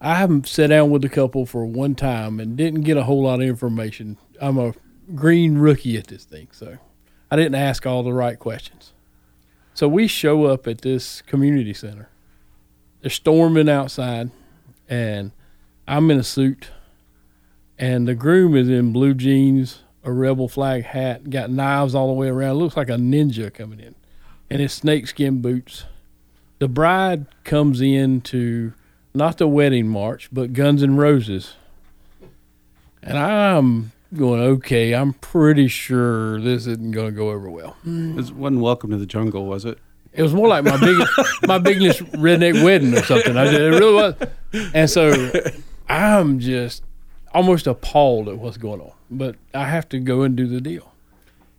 I 0.00 0.16
haven't 0.16 0.46
sat 0.46 0.68
down 0.68 0.90
with 0.90 1.02
the 1.02 1.08
couple 1.08 1.46
for 1.46 1.64
one 1.64 1.94
time 1.94 2.38
and 2.38 2.56
didn't 2.56 2.82
get 2.82 2.96
a 2.96 3.04
whole 3.04 3.22
lot 3.22 3.40
of 3.40 3.48
information. 3.48 4.18
I'm 4.40 4.58
a 4.58 4.74
green 5.14 5.58
rookie 5.58 5.96
at 5.96 6.08
this 6.08 6.24
thing, 6.24 6.48
so 6.52 6.78
I 7.30 7.36
didn't 7.36 7.56
ask 7.56 7.86
all 7.86 8.02
the 8.02 8.12
right 8.12 8.38
questions. 8.38 8.92
So 9.72 9.88
we 9.88 10.06
show 10.06 10.44
up 10.44 10.68
at 10.68 10.82
this 10.82 11.22
community 11.22 11.74
center. 11.74 12.10
They're 13.00 13.10
storming 13.10 13.68
outside, 13.68 14.30
and 14.88 15.32
I'm 15.86 16.10
in 16.10 16.18
a 16.18 16.24
suit, 16.24 16.70
and 17.78 18.06
the 18.08 18.14
groom 18.14 18.56
is 18.56 18.68
in 18.68 18.92
blue 18.92 19.14
jeans, 19.14 19.80
a 20.02 20.12
rebel 20.12 20.48
flag 20.48 20.84
hat, 20.84 21.30
got 21.30 21.50
knives 21.50 21.94
all 21.94 22.08
the 22.08 22.12
way 22.12 22.28
around. 22.28 22.56
Looks 22.56 22.76
like 22.76 22.88
a 22.88 22.92
ninja 22.92 23.52
coming 23.52 23.80
in, 23.80 23.94
and 24.50 24.60
his 24.60 24.72
snakeskin 24.72 25.40
boots. 25.40 25.84
The 26.58 26.68
bride 26.68 27.26
comes 27.44 27.80
in 27.80 28.20
to 28.22 28.72
not 29.12 29.38
the 29.38 29.48
wedding 29.48 29.88
march, 29.88 30.28
but 30.32 30.52
Guns 30.52 30.82
N' 30.82 30.96
Roses. 30.96 31.54
And 33.02 33.18
I'm 33.18 33.92
going, 34.14 34.40
okay, 34.40 34.94
I'm 34.94 35.12
pretty 35.14 35.68
sure 35.68 36.40
this 36.40 36.66
isn't 36.66 36.92
going 36.92 37.06
to 37.06 37.12
go 37.12 37.30
over 37.30 37.50
well. 37.50 37.76
It 37.84 38.32
wasn't 38.32 38.60
Welcome 38.60 38.90
to 38.90 38.96
the 38.96 39.06
Jungle, 39.06 39.46
was 39.46 39.64
it? 39.64 39.78
It 40.14 40.22
was 40.22 40.32
more 40.32 40.48
like 40.48 40.64
my 40.64 40.78
biggest, 40.78 41.12
my 41.46 41.58
biggest 41.58 42.00
redneck 42.12 42.62
wedding 42.62 42.94
or 42.94 43.02
something. 43.02 43.36
I, 43.36 43.46
it 43.46 43.58
really 43.58 43.94
was. 43.94 44.14
And 44.72 44.88
so 44.88 45.32
I'm 45.88 46.38
just 46.38 46.84
almost 47.32 47.66
appalled 47.66 48.28
at 48.28 48.38
what's 48.38 48.56
going 48.56 48.80
on. 48.80 48.92
But 49.10 49.36
I 49.52 49.66
have 49.66 49.88
to 49.90 49.98
go 49.98 50.22
and 50.22 50.36
do 50.36 50.46
the 50.46 50.60
deal. 50.60 50.92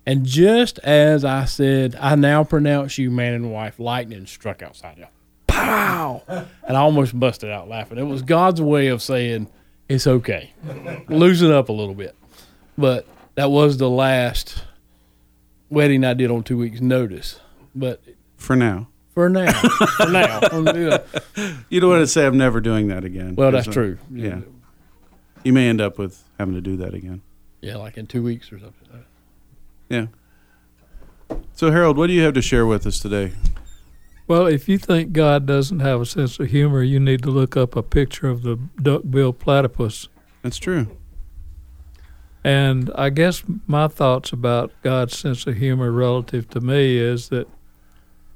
And 0.05 0.25
just 0.25 0.79
as 0.79 1.25
I 1.25 1.45
said, 1.45 1.97
I 1.99 2.15
now 2.15 2.43
pronounce 2.43 2.97
you 2.97 3.11
man 3.11 3.33
and 3.33 3.51
wife, 3.51 3.79
lightning 3.79 4.25
struck 4.25 4.61
outside 4.61 4.97
you. 4.99 5.07
Pow! 5.47 6.21
And 6.27 6.77
I 6.77 6.79
almost 6.79 7.19
busted 7.19 7.49
out 7.49 7.67
laughing. 7.67 7.97
It 7.97 8.03
was 8.03 8.21
God's 8.21 8.61
way 8.61 8.87
of 8.87 9.01
saying, 9.01 9.49
it's 9.89 10.07
okay. 10.07 10.53
Loosen 11.07 11.51
up 11.51 11.69
a 11.69 11.73
little 11.73 11.95
bit. 11.95 12.15
But 12.77 13.07
that 13.35 13.51
was 13.51 13.77
the 13.77 13.89
last 13.89 14.63
wedding 15.69 16.03
I 16.03 16.13
did 16.13 16.29
on 16.31 16.43
two 16.43 16.57
weeks' 16.57 16.81
notice. 16.81 17.39
But 17.73 18.01
For 18.45 18.55
now. 18.55 18.87
for 19.15 19.27
now, 19.27 19.51
for 19.59 20.07
now. 20.61 20.99
You 21.69 21.79
don't 21.79 21.89
want 21.89 22.01
to 22.01 22.07
say 22.07 22.25
I'm 22.27 22.37
never 22.37 22.61
doing 22.61 22.89
that 22.89 23.03
again. 23.03 23.35
Well, 23.35 23.51
that's 23.51 23.65
'cause, 23.65 23.73
true. 23.73 23.97
Yeah. 24.11 24.41
You 25.43 25.51
may 25.51 25.67
end 25.67 25.81
up 25.81 25.97
with 25.97 26.23
having 26.37 26.53
to 26.53 26.61
do 26.61 26.77
that 26.77 26.93
again. 26.93 27.21
yeah, 27.61 27.77
like 27.77 27.97
in 27.97 28.05
two 28.07 28.21
weeks 28.21 28.51
or 28.51 28.59
something. 28.59 28.87
Yeah. 29.89 30.07
So, 31.53 31.71
Harold, 31.71 31.97
what 31.97 32.07
do 32.07 32.13
you 32.13 32.21
have 32.21 32.33
to 32.35 32.41
share 32.41 32.65
with 32.67 32.85
us 32.85 32.99
today? 32.99 33.31
Well, 34.27 34.45
if 34.45 34.67
you 34.69 34.77
think 34.77 35.11
God 35.13 35.45
doesn't 35.47 35.79
have 35.79 36.01
a 36.01 36.05
sense 36.05 36.39
of 36.39 36.47
humor, 36.51 36.83
you 36.83 36.99
need 36.99 37.23
to 37.23 37.29
look 37.31 37.55
up 37.57 37.75
a 37.75 37.81
picture 37.83 38.27
of 38.27 38.43
the 38.43 38.57
duck-billed 38.81 39.39
platypus. 39.39 40.07
That's 40.43 40.57
true. 40.57 40.87
And 42.43 42.91
I 42.95 43.09
guess 43.09 43.43
my 43.65 43.87
thoughts 43.87 44.31
about 44.31 44.71
God's 44.83 45.17
sense 45.17 45.47
of 45.47 45.57
humor 45.57 45.91
relative 45.91 46.47
to 46.51 46.61
me 46.61 46.97
is 46.97 47.29
that 47.29 47.47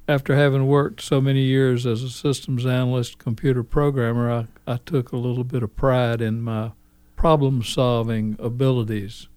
after 0.10 0.36
having 0.36 0.66
worked 0.66 1.01
so 1.01 1.22
many 1.22 1.42
years 1.42 1.86
as 1.86 2.01
a 2.01 2.10
systems 2.10 2.66
analyst, 2.66 3.20
computer 3.20 3.62
programmer, 3.62 4.32
I, 4.32 4.48
I 4.66 4.78
took 4.78 5.12
a 5.12 5.17
little 5.17 5.43
bit 5.43 5.62
of 5.62 5.76
pride 5.76 6.19
in 6.19 6.41
my 6.41 6.72
problem 7.15 7.62
solving 7.62 8.36
abilities. 8.39 9.28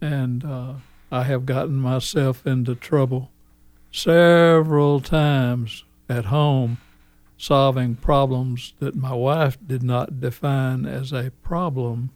And 0.00 0.44
uh, 0.44 0.74
I 1.10 1.24
have 1.24 1.44
gotten 1.44 1.74
myself 1.74 2.46
into 2.46 2.76
trouble 2.76 3.32
several 3.90 5.00
times 5.00 5.82
at 6.08 6.26
home 6.26 6.78
solving 7.36 7.96
problems 7.96 8.74
that 8.78 8.94
my 8.94 9.12
wife 9.12 9.58
did 9.66 9.82
not 9.82 10.20
define 10.20 10.86
as 10.86 11.12
a 11.12 11.32
problem. 11.42 12.10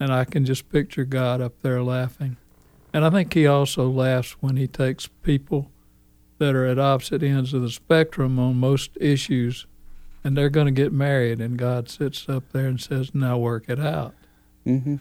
And 0.00 0.10
I 0.10 0.24
can 0.24 0.46
just 0.46 0.70
picture 0.70 1.04
God 1.04 1.42
up 1.42 1.60
there 1.60 1.82
laughing. 1.82 2.38
And 2.94 3.04
I 3.04 3.10
think 3.10 3.34
he 3.34 3.46
also 3.46 3.90
laughs 3.90 4.38
when 4.40 4.56
he 4.56 4.66
takes 4.66 5.06
people 5.06 5.70
that 6.40 6.56
are 6.56 6.66
at 6.66 6.78
opposite 6.78 7.22
ends 7.22 7.54
of 7.54 7.62
the 7.62 7.70
spectrum 7.70 8.38
on 8.40 8.56
most 8.56 8.90
issues 9.00 9.66
and 10.22 10.36
they're 10.36 10.50
going 10.50 10.66
to 10.66 10.72
get 10.72 10.92
married, 10.92 11.40
and 11.40 11.56
God 11.56 11.88
sits 11.88 12.28
up 12.28 12.44
there 12.52 12.66
and 12.66 12.80
says, 12.80 13.14
Now 13.14 13.38
work 13.38 13.68
it 13.68 13.80
out. 13.80 14.14
Mm-hmm. 14.66 14.96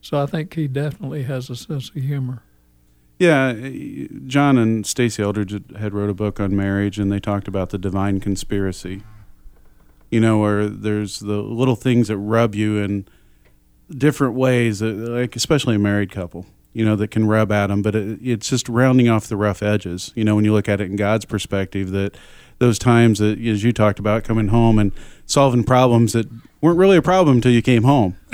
So 0.00 0.20
I 0.20 0.26
think 0.26 0.54
he 0.54 0.66
definitely 0.66 1.22
has 1.24 1.48
a 1.48 1.56
sense 1.56 1.90
of 1.90 1.96
humor. 1.96 2.42
Yeah, 3.18 3.52
John 4.26 4.58
and 4.58 4.84
Stasi 4.84 5.22
Eldredge 5.22 5.52
had- 5.52 5.76
had 5.76 5.94
wrote 5.94 6.10
a 6.10 6.14
book 6.14 6.40
on 6.40 6.56
marriage, 6.56 6.98
and 6.98 7.12
they 7.12 7.20
talked 7.20 7.46
about 7.46 7.70
the 7.70 7.78
divine 7.78 8.18
conspiracy. 8.18 9.02
You 10.10 10.20
know, 10.20 10.38
where 10.38 10.68
there's 10.68 11.20
the 11.20 11.40
little 11.40 11.76
things 11.76 12.08
that 12.08 12.18
rub 12.18 12.54
you 12.54 12.78
in 12.78 13.06
different 13.88 14.34
ways, 14.34 14.82
like 14.82 15.36
especially 15.36 15.76
a 15.76 15.78
married 15.78 16.10
couple. 16.10 16.46
You 16.74 16.84
know, 16.86 16.96
that 16.96 17.10
can 17.10 17.26
rub 17.26 17.52
at 17.52 17.66
them, 17.66 17.82
but 17.82 17.94
it, 17.94 18.18
it's 18.22 18.48
just 18.48 18.68
rounding 18.68 19.08
off 19.08 19.26
the 19.26 19.36
rough 19.36 19.62
edges. 19.62 20.10
You 20.14 20.24
know, 20.24 20.34
when 20.36 20.44
you 20.46 20.52
look 20.54 20.68
at 20.70 20.80
it 20.80 20.84
in 20.90 20.96
God's 20.96 21.24
perspective, 21.26 21.90
that 21.90 22.16
those 22.58 22.78
times 22.78 23.18
that, 23.18 23.38
as 23.44 23.62
you 23.62 23.72
talked 23.72 23.98
about, 23.98 24.24
coming 24.24 24.48
home 24.48 24.78
and 24.78 24.92
solving 25.26 25.64
problems 25.64 26.12
that 26.14 26.26
weren't 26.62 26.78
really 26.78 26.96
a 26.96 27.02
problem 27.02 27.36
until 27.36 27.52
you 27.52 27.60
came 27.60 27.82
home. 27.82 28.16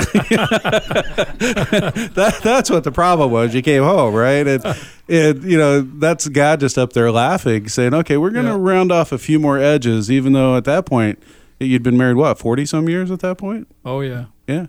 that, 1.16 2.40
that's 2.42 2.70
what 2.70 2.84
the 2.84 2.92
problem 2.92 3.30
was. 3.30 3.54
You 3.54 3.62
came 3.62 3.82
home, 3.82 4.14
right? 4.14 4.46
And, 4.46 4.64
and 5.08 5.42
you 5.44 5.56
know, 5.58 5.80
that's 5.80 6.28
God 6.28 6.60
just 6.60 6.78
up 6.78 6.92
there 6.92 7.10
laughing, 7.10 7.68
saying, 7.68 7.94
okay, 7.94 8.16
we're 8.16 8.30
going 8.30 8.46
to 8.46 8.52
Yeah. 8.52 8.58
round 8.60 8.92
off 8.92 9.12
a 9.12 9.18
few 9.18 9.38
more 9.38 9.58
edges, 9.58 10.10
even 10.10 10.32
though 10.32 10.56
at 10.56 10.64
that 10.64 10.86
point 10.86 11.22
you'd 11.58 11.82
been 11.82 11.96
married, 11.96 12.16
what, 12.16 12.38
40 12.38 12.66
some 12.66 12.88
years 12.88 13.10
at 13.10 13.20
that 13.20 13.38
point? 13.38 13.68
Oh, 13.84 14.00
yeah. 14.00 14.26
Yeah. 14.46 14.66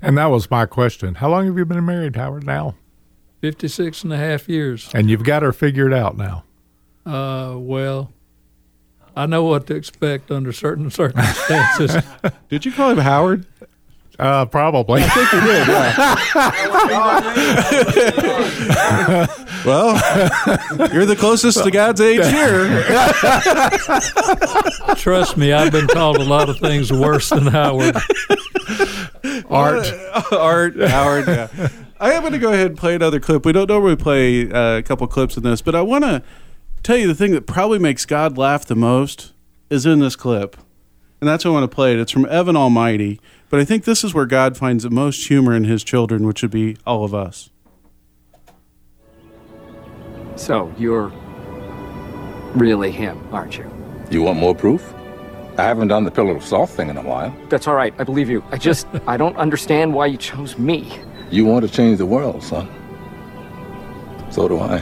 And 0.00 0.16
that 0.18 0.26
was 0.26 0.50
my 0.50 0.66
question. 0.66 1.16
How 1.16 1.28
long 1.30 1.46
have 1.46 1.58
you 1.58 1.64
been 1.64 1.84
married, 1.84 2.16
Howard, 2.16 2.44
now? 2.44 2.74
56 3.40 4.04
and 4.04 4.12
a 4.12 4.16
half 4.16 4.48
years. 4.48 4.90
And 4.94 5.08
you've 5.10 5.24
got 5.24 5.42
her 5.42 5.52
figured 5.52 5.92
out 5.92 6.16
now. 6.16 6.44
Uh, 7.06 7.56
well, 7.56 8.12
I 9.16 9.26
know 9.26 9.44
what 9.44 9.66
to 9.68 9.74
expect 9.74 10.30
under 10.30 10.52
certain 10.52 10.90
circumstances. 10.92 12.02
Did 12.48 12.64
you 12.64 12.72
call 12.72 12.90
him 12.90 12.98
Howard? 12.98 13.46
Uh, 14.18 14.44
probably. 14.46 15.00
I 15.04 15.08
think 15.08 15.32
you 15.32 15.40
did, 15.40 15.68
yeah. 15.68 16.16
well, 19.64 19.92
you're 20.92 21.06
the 21.06 21.14
closest 21.16 21.62
to 21.62 21.70
God's 21.70 22.00
age 22.00 22.26
here. 22.26 22.82
Trust 24.96 25.36
me, 25.36 25.52
I've 25.52 25.70
been 25.70 25.86
called 25.86 26.16
a 26.16 26.24
lot 26.24 26.48
of 26.48 26.58
things 26.58 26.92
worse 26.92 27.28
than 27.28 27.46
Howard. 27.46 27.96
Art. 29.48 29.86
Art, 30.32 30.80
Howard, 30.80 31.26
yeah. 31.26 31.68
I 32.00 32.12
am 32.12 32.22
going 32.22 32.32
to 32.32 32.38
go 32.38 32.52
ahead 32.52 32.68
and 32.68 32.78
play 32.78 32.94
another 32.94 33.18
clip. 33.18 33.44
We 33.44 33.52
don't 33.52 33.68
normally 33.68 33.96
play 33.96 34.50
uh, 34.50 34.78
a 34.78 34.82
couple 34.82 35.06
clips 35.08 35.36
in 35.36 35.42
this, 35.42 35.60
but 35.62 35.74
I 35.74 35.82
want 35.82 36.04
to 36.04 36.22
tell 36.82 36.96
you 36.96 37.08
the 37.08 37.14
thing 37.14 37.32
that 37.32 37.46
probably 37.46 37.78
makes 37.78 38.06
God 38.06 38.38
laugh 38.38 38.64
the 38.64 38.76
most 38.76 39.32
is 39.68 39.84
in 39.84 39.98
this 39.98 40.14
clip. 40.14 40.56
And 41.20 41.28
that's 41.28 41.44
why 41.44 41.50
I 41.50 41.54
want 41.54 41.68
to 41.68 41.74
play 41.74 41.92
it. 41.94 41.98
It's 41.98 42.12
from 42.12 42.26
Evan 42.26 42.56
Almighty, 42.56 43.20
but 43.50 43.58
I 43.58 43.64
think 43.64 43.84
this 43.84 44.04
is 44.04 44.14
where 44.14 44.26
God 44.26 44.56
finds 44.56 44.84
the 44.84 44.90
most 44.90 45.26
humor 45.26 45.54
in 45.56 45.64
his 45.64 45.82
children, 45.82 46.24
which 46.26 46.42
would 46.42 46.52
be 46.52 46.76
all 46.86 47.04
of 47.04 47.14
us. 47.14 47.50
So, 50.36 50.72
you're 50.78 51.08
really 52.54 52.92
him, 52.92 53.26
aren't 53.32 53.58
you? 53.58 53.68
You 54.10 54.22
want 54.22 54.38
more 54.38 54.54
proof? 54.54 54.94
I 55.58 55.64
haven't 55.64 55.88
done 55.88 56.04
the 56.04 56.10
pillar 56.12 56.36
of 56.36 56.44
salt 56.44 56.70
thing 56.70 56.88
in 56.88 56.96
a 56.96 57.02
while. 57.02 57.34
That's 57.48 57.66
all 57.66 57.74
right. 57.74 57.92
I 57.98 58.04
believe 58.04 58.30
you. 58.30 58.44
I 58.52 58.58
just, 58.58 58.86
I 59.08 59.16
don't 59.16 59.36
understand 59.36 59.92
why 59.92 60.06
you 60.06 60.16
chose 60.16 60.56
me. 60.56 60.96
You 61.32 61.44
want 61.46 61.66
to 61.66 61.72
change 61.72 61.98
the 61.98 62.06
world, 62.06 62.44
son. 62.44 62.68
So 64.30 64.46
do 64.46 64.60
I. 64.60 64.78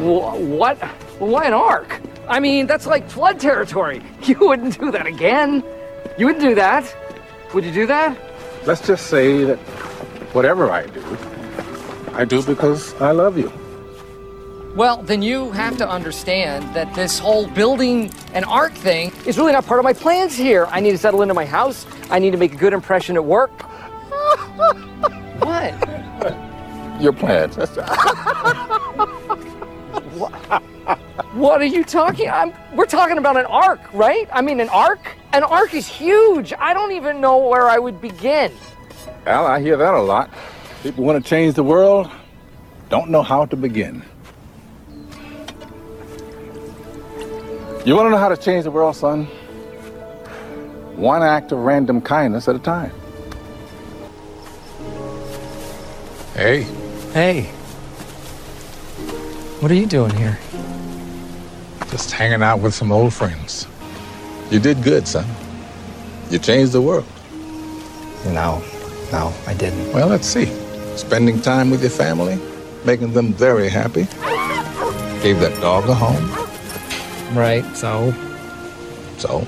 Wh- 0.00 0.40
what? 0.58 0.78
Why 1.18 1.44
an 1.44 1.52
ark? 1.52 2.00
I 2.26 2.40
mean, 2.40 2.66
that's 2.66 2.86
like 2.86 3.08
flood 3.10 3.38
territory. 3.38 4.02
You 4.22 4.38
wouldn't 4.40 4.80
do 4.80 4.90
that 4.90 5.06
again. 5.06 5.62
You 6.16 6.24
wouldn't 6.26 6.42
do 6.42 6.54
that. 6.54 6.84
Would 7.52 7.64
you 7.66 7.72
do 7.72 7.86
that? 7.86 8.16
Let's 8.64 8.86
just 8.86 9.08
say 9.08 9.44
that 9.44 9.58
whatever 10.32 10.70
I 10.70 10.86
do, 10.86 11.02
I 12.14 12.24
do 12.24 12.42
because 12.42 12.94
I 13.02 13.10
love 13.10 13.36
you. 13.36 13.52
Well, 14.74 15.02
then 15.02 15.22
you 15.22 15.52
have 15.52 15.76
to 15.78 15.88
understand 15.88 16.74
that 16.74 16.92
this 16.94 17.20
whole 17.20 17.46
building 17.46 18.10
an 18.32 18.42
ark 18.42 18.72
thing 18.72 19.12
is 19.24 19.38
really 19.38 19.52
not 19.52 19.66
part 19.66 19.78
of 19.78 19.84
my 19.84 19.92
plans 19.92 20.34
here. 20.34 20.66
I 20.68 20.80
need 20.80 20.90
to 20.90 20.98
settle 20.98 21.22
into 21.22 21.32
my 21.32 21.44
house. 21.44 21.86
I 22.10 22.18
need 22.18 22.32
to 22.32 22.36
make 22.36 22.54
a 22.54 22.56
good 22.56 22.72
impression 22.72 23.14
at 23.14 23.24
work. 23.24 23.52
what? 25.38 25.74
your 27.00 27.12
plans. 27.12 27.56
What 30.16 30.32
what 31.34 31.60
are 31.60 31.66
you 31.66 31.84
talking? 31.84 32.28
I'm, 32.28 32.52
we're 32.74 32.86
talking 32.86 33.18
about 33.18 33.36
an 33.36 33.46
ark, 33.46 33.80
right? 33.92 34.28
I 34.32 34.42
mean, 34.42 34.58
an 34.58 34.70
ark? 34.70 35.14
An 35.32 35.44
ark 35.44 35.74
is 35.74 35.86
huge. 35.86 36.52
I 36.58 36.74
don't 36.74 36.90
even 36.90 37.20
know 37.20 37.38
where 37.38 37.68
I 37.68 37.78
would 37.78 38.00
begin. 38.00 38.52
Al, 39.26 39.46
I 39.46 39.60
hear 39.60 39.76
that 39.76 39.94
a 39.94 40.02
lot. 40.02 40.30
People 40.82 41.04
want 41.04 41.22
to 41.22 41.28
change 41.28 41.54
the 41.54 41.62
world, 41.62 42.10
don't 42.88 43.08
know 43.10 43.22
how 43.22 43.46
to 43.46 43.56
begin. 43.56 44.02
You 47.84 47.94
want 47.94 48.06
to 48.06 48.10
know 48.10 48.16
how 48.16 48.30
to 48.30 48.36
change 48.36 48.64
the 48.64 48.70
world, 48.70 48.96
son? 48.96 49.26
One 50.96 51.22
act 51.22 51.52
of 51.52 51.58
random 51.58 52.00
kindness 52.00 52.48
at 52.48 52.56
a 52.56 52.58
time. 52.58 52.90
Hey. 56.32 56.62
Hey. 57.12 57.42
What 59.60 59.70
are 59.70 59.74
you 59.74 59.84
doing 59.84 60.16
here? 60.16 60.38
Just 61.90 62.10
hanging 62.10 62.42
out 62.42 62.60
with 62.60 62.72
some 62.72 62.90
old 62.90 63.12
friends. 63.12 63.66
You 64.50 64.60
did 64.60 64.82
good, 64.82 65.06
son. 65.06 65.26
You 66.30 66.38
changed 66.38 66.72
the 66.72 66.80
world. 66.80 67.04
No, 68.24 68.64
no, 69.12 69.30
I 69.46 69.52
didn't. 69.52 69.92
Well, 69.92 70.08
let's 70.08 70.26
see. 70.26 70.46
Spending 70.96 71.38
time 71.42 71.70
with 71.70 71.82
your 71.82 71.90
family, 71.90 72.40
making 72.86 73.12
them 73.12 73.34
very 73.34 73.68
happy. 73.68 74.04
Gave 75.22 75.38
that 75.40 75.54
dog 75.60 75.86
a 75.90 75.94
home. 75.94 76.43
Right, 77.32 77.64
so? 77.76 78.12
So, 79.18 79.40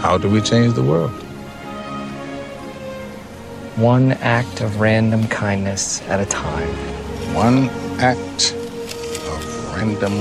how 0.00 0.18
do 0.18 0.28
we 0.30 0.40
change 0.40 0.74
the 0.74 0.82
world? 0.82 1.10
One 3.76 4.12
act 4.12 4.60
of 4.60 4.80
random 4.80 5.26
kindness 5.28 6.02
at 6.02 6.20
a 6.20 6.26
time. 6.26 6.68
One 7.34 7.68
act 8.00 8.52
of 8.52 9.76
random 9.76 10.12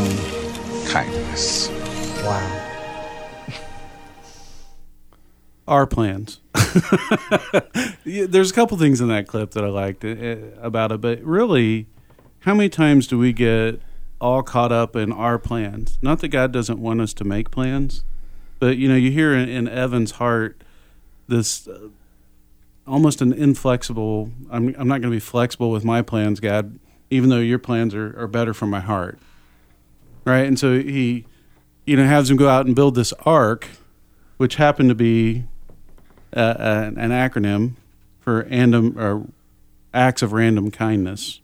kindness. 0.87 1.69
Wow. 2.23 2.63
Our 5.67 5.85
plans. 5.85 6.39
Yeah, 8.07 8.25
There's 8.25 8.51
a 8.51 8.53
couple 8.53 8.77
things 8.77 9.01
in 9.01 9.09
that 9.09 9.27
clip 9.27 9.51
that 9.51 9.65
I 9.65 9.67
liked 9.67 10.05
uh, 10.05 10.37
about 10.61 10.93
it, 10.93 11.01
but 11.01 11.21
really, 11.21 11.87
how 12.39 12.53
many 12.53 12.69
times 12.69 13.05
do 13.05 13.17
we 13.17 13.33
get 13.33 13.81
all 14.19 14.43
caught 14.43 14.71
up 14.71 14.95
in 14.95 15.11
our 15.11 15.37
plans? 15.37 15.97
Not 16.01 16.19
that 16.19 16.29
God 16.29 16.51
doesn't 16.51 16.79
want 16.79 17.01
us 17.01 17.13
to 17.15 17.23
make 17.23 17.51
plans, 17.51 18.03
but 18.59 18.77
you 18.77 18.87
know, 18.87 18.95
you 18.95 19.11
hear 19.11 19.33
in, 19.33 19.49
in 19.49 19.67
Evan's 19.67 20.11
heart 20.11 20.61
this 21.27 21.67
uh, 21.67 21.89
almost 22.85 23.21
an 23.21 23.33
inflexible. 23.33 24.31
I'm 24.49 24.75
I'm 24.77 24.87
not 24.87 25.01
going 25.01 25.11
to 25.11 25.15
be 25.15 25.19
flexible 25.19 25.71
with 25.71 25.83
my 25.83 26.01
plans, 26.01 26.39
God, 26.39 26.79
even 27.09 27.29
though 27.29 27.39
your 27.39 27.59
plans 27.59 27.93
are, 27.93 28.19
are 28.19 28.27
better 28.27 28.53
for 28.53 28.65
my 28.65 28.79
heart, 28.79 29.19
right? 30.25 30.45
And 30.45 30.57
so 30.57 30.79
he, 30.79 31.25
you 31.85 31.97
know, 31.97 32.05
has 32.05 32.29
him 32.29 32.37
go 32.37 32.49
out 32.49 32.65
and 32.65 32.75
build 32.75 32.95
this 32.95 33.13
ark, 33.25 33.67
which 34.37 34.55
happened 34.55 34.89
to 34.89 34.95
be 34.95 35.45
uh, 36.35 36.39
uh, 36.39 36.91
an 36.97 37.11
acronym 37.11 37.73
for 38.19 38.45
random 38.49 38.97
or 38.99 39.27
acts 39.93 40.21
of 40.21 40.33
random 40.33 40.71
kindness, 40.71 41.41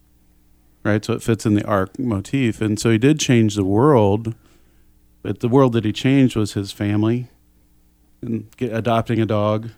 right? 0.84 1.04
So 1.04 1.14
it 1.14 1.24
fits 1.24 1.46
in 1.46 1.54
the 1.54 1.66
ark 1.66 1.98
motif, 1.98 2.62
and 2.62 2.80
so 2.80 2.90
he 2.90 2.98
did 2.98 3.20
change 3.20 3.56
the 3.56 3.64
world, 3.64 4.36
but 5.22 5.40
the 5.40 5.48
world 5.48 5.74
that 5.74 5.86
he 5.86 5.94
changed 5.94 6.36
was 6.36 6.54
his 6.54 6.72
family, 6.72 7.30
and 8.22 8.50
get, 8.58 8.74
adopting 8.74 9.20
a 9.20 9.26
dog, 9.26 9.70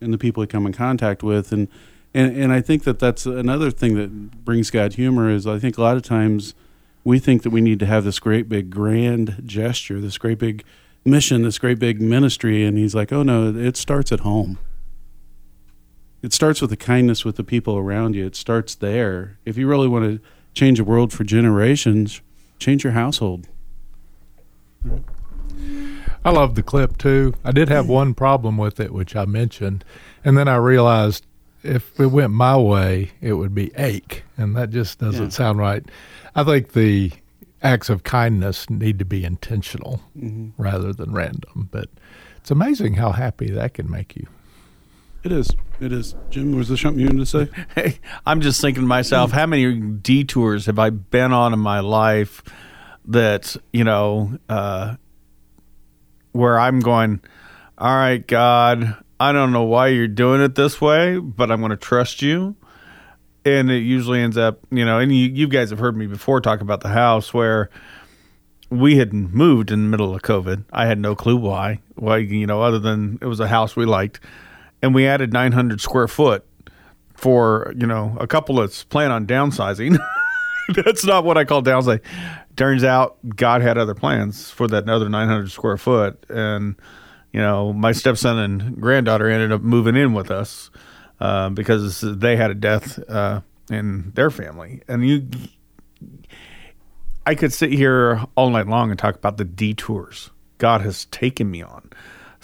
and 0.00 0.12
the 0.12 0.18
people 0.18 0.42
he 0.42 0.46
come 0.46 0.66
in 0.66 0.72
contact 0.72 1.22
with, 1.22 1.52
and 1.52 1.68
and 2.12 2.36
and 2.36 2.52
I 2.52 2.60
think 2.60 2.84
that 2.84 2.98
that's 2.98 3.26
another 3.26 3.70
thing 3.70 3.96
that 3.96 4.44
brings 4.44 4.70
God 4.70 4.94
humor 4.94 5.30
is 5.30 5.46
I 5.46 5.58
think 5.58 5.78
a 5.78 5.82
lot 5.82 5.96
of 5.96 6.02
times 6.02 6.54
we 7.02 7.18
think 7.18 7.42
that 7.42 7.50
we 7.50 7.60
need 7.60 7.78
to 7.80 7.86
have 7.86 8.04
this 8.04 8.18
great 8.18 8.48
big 8.48 8.70
grand 8.70 9.42
gesture, 9.44 10.00
this 10.00 10.16
great 10.16 10.38
big 10.38 10.64
mission, 11.04 11.42
this 11.42 11.58
great 11.58 11.78
big 11.78 12.00
ministry, 12.00 12.64
and 12.64 12.78
he's 12.78 12.94
like, 12.94 13.12
oh 13.12 13.22
no, 13.22 13.54
it 13.54 13.76
starts 13.76 14.10
at 14.10 14.20
home 14.20 14.58
it 16.24 16.32
starts 16.32 16.62
with 16.62 16.70
the 16.70 16.76
kindness 16.78 17.22
with 17.22 17.36
the 17.36 17.44
people 17.44 17.76
around 17.76 18.16
you. 18.16 18.24
It 18.24 18.34
starts 18.34 18.74
there. 18.74 19.38
If 19.44 19.58
you 19.58 19.68
really 19.68 19.88
want 19.88 20.04
to 20.06 20.26
change 20.54 20.78
the 20.78 20.84
world 20.84 21.12
for 21.12 21.24
generations, 21.24 22.20
change 22.58 22.84
your 22.84 22.92
household. 22.92 23.48
I 26.24 26.30
love 26.30 26.54
the 26.54 26.62
clip 26.62 26.96
too. 26.96 27.34
I 27.44 27.52
did 27.52 27.68
have 27.68 27.88
one 27.88 28.14
problem 28.14 28.56
with 28.56 28.80
it, 28.80 28.92
which 28.92 29.14
I 29.14 29.24
mentioned, 29.26 29.84
and 30.24 30.38
then 30.38 30.48
I 30.48 30.56
realized 30.56 31.26
if 31.62 31.98
it 31.98 32.06
went 32.06 32.32
my 32.32 32.56
way, 32.56 33.10
it 33.20 33.34
would 33.34 33.54
be 33.54 33.72
ache, 33.76 34.22
and 34.36 34.54
that 34.56 34.70
just 34.70 34.98
doesn't 34.98 35.22
Yeah. 35.24 35.28
sound 35.30 35.58
right. 35.58 35.84
I 36.34 36.44
think 36.44 36.72
the 36.72 37.12
acts 37.62 37.88
of 37.88 38.02
kindness 38.04 38.68
need 38.68 38.98
to 38.98 39.04
be 39.04 39.24
intentional 39.24 40.02
Mhm. 40.18 40.52
rather 40.58 40.92
than 40.92 41.12
random. 41.12 41.68
But 41.70 41.88
it's 42.36 42.50
amazing 42.50 42.94
how 42.94 43.12
happy 43.12 43.50
that 43.50 43.74
can 43.74 43.90
make 43.90 44.14
you. 44.16 44.26
It 45.24 45.32
is. 45.32 45.50
It 45.80 45.90
is. 45.90 46.14
Jim, 46.28 46.54
was 46.54 46.68
there 46.68 46.76
something 46.76 47.00
you 47.00 47.06
wanted 47.06 47.26
to 47.26 47.26
say? 47.26 47.64
Hey, 47.74 47.98
I'm 48.26 48.42
just 48.42 48.60
thinking 48.60 48.82
to 48.82 48.86
myself, 48.86 49.32
how 49.32 49.46
many 49.46 49.80
detours 49.80 50.66
have 50.66 50.78
I 50.78 50.90
been 50.90 51.32
on 51.32 51.54
in 51.54 51.58
my 51.58 51.80
life 51.80 52.42
that, 53.06 53.56
you 53.72 53.84
know, 53.84 54.38
uh, 54.50 54.96
where 56.32 56.60
I'm 56.60 56.80
going, 56.80 57.20
all 57.78 57.96
right, 57.96 58.24
God, 58.24 59.02
I 59.18 59.32
don't 59.32 59.52
know 59.52 59.62
why 59.62 59.88
you're 59.88 60.08
doing 60.08 60.42
it 60.42 60.56
this 60.56 60.78
way, 60.78 61.18
but 61.18 61.50
I'm 61.50 61.60
going 61.60 61.70
to 61.70 61.76
trust 61.78 62.20
you. 62.20 62.54
And 63.46 63.70
it 63.70 63.78
usually 63.78 64.20
ends 64.20 64.36
up, 64.36 64.60
you 64.70 64.84
know, 64.84 64.98
and 64.98 65.10
you, 65.10 65.26
you 65.30 65.48
guys 65.48 65.70
have 65.70 65.78
heard 65.78 65.96
me 65.96 66.06
before 66.06 66.42
talk 66.42 66.60
about 66.60 66.82
the 66.82 66.88
house 66.88 67.32
where 67.32 67.70
we 68.68 68.96
had 68.96 69.14
moved 69.14 69.70
in 69.70 69.84
the 69.84 69.88
middle 69.88 70.14
of 70.14 70.20
COVID. 70.20 70.64
I 70.70 70.84
had 70.84 70.98
no 70.98 71.14
clue 71.14 71.36
why. 71.36 71.80
Why, 71.94 72.18
you 72.18 72.46
know, 72.46 72.60
other 72.60 72.78
than 72.78 73.18
it 73.22 73.26
was 73.26 73.40
a 73.40 73.48
house 73.48 73.74
we 73.74 73.86
liked. 73.86 74.20
And 74.84 74.94
we 74.94 75.06
added 75.06 75.32
900 75.32 75.80
square 75.80 76.06
foot 76.06 76.44
for, 77.14 77.72
you 77.74 77.86
know, 77.86 78.18
a 78.20 78.26
couple 78.26 78.56
that's 78.56 78.84
plan 78.84 79.10
on 79.10 79.26
downsizing. 79.26 79.98
that's 80.84 81.06
not 81.06 81.24
what 81.24 81.38
I 81.38 81.46
call 81.46 81.62
downsizing. 81.62 82.02
Turns 82.56 82.84
out 82.84 83.16
God 83.34 83.62
had 83.62 83.78
other 83.78 83.94
plans 83.94 84.50
for 84.50 84.68
that 84.68 84.86
other 84.86 85.08
900 85.08 85.50
square 85.50 85.78
foot. 85.78 86.22
And, 86.28 86.76
you 87.32 87.40
know, 87.40 87.72
my 87.72 87.92
stepson 87.92 88.38
and 88.38 88.78
granddaughter 88.78 89.26
ended 89.26 89.52
up 89.52 89.62
moving 89.62 89.96
in 89.96 90.12
with 90.12 90.30
us 90.30 90.70
uh, 91.18 91.48
because 91.48 92.02
they 92.02 92.36
had 92.36 92.50
a 92.50 92.54
death 92.54 92.98
uh, 93.08 93.40
in 93.70 94.12
their 94.14 94.30
family. 94.30 94.82
And 94.86 95.08
you, 95.08 95.26
I 97.24 97.34
could 97.34 97.54
sit 97.54 97.72
here 97.72 98.22
all 98.36 98.50
night 98.50 98.66
long 98.66 98.90
and 98.90 98.98
talk 98.98 99.14
about 99.14 99.38
the 99.38 99.46
detours 99.46 100.28
God 100.58 100.82
has 100.82 101.06
taken 101.06 101.50
me 101.50 101.62
on. 101.62 101.88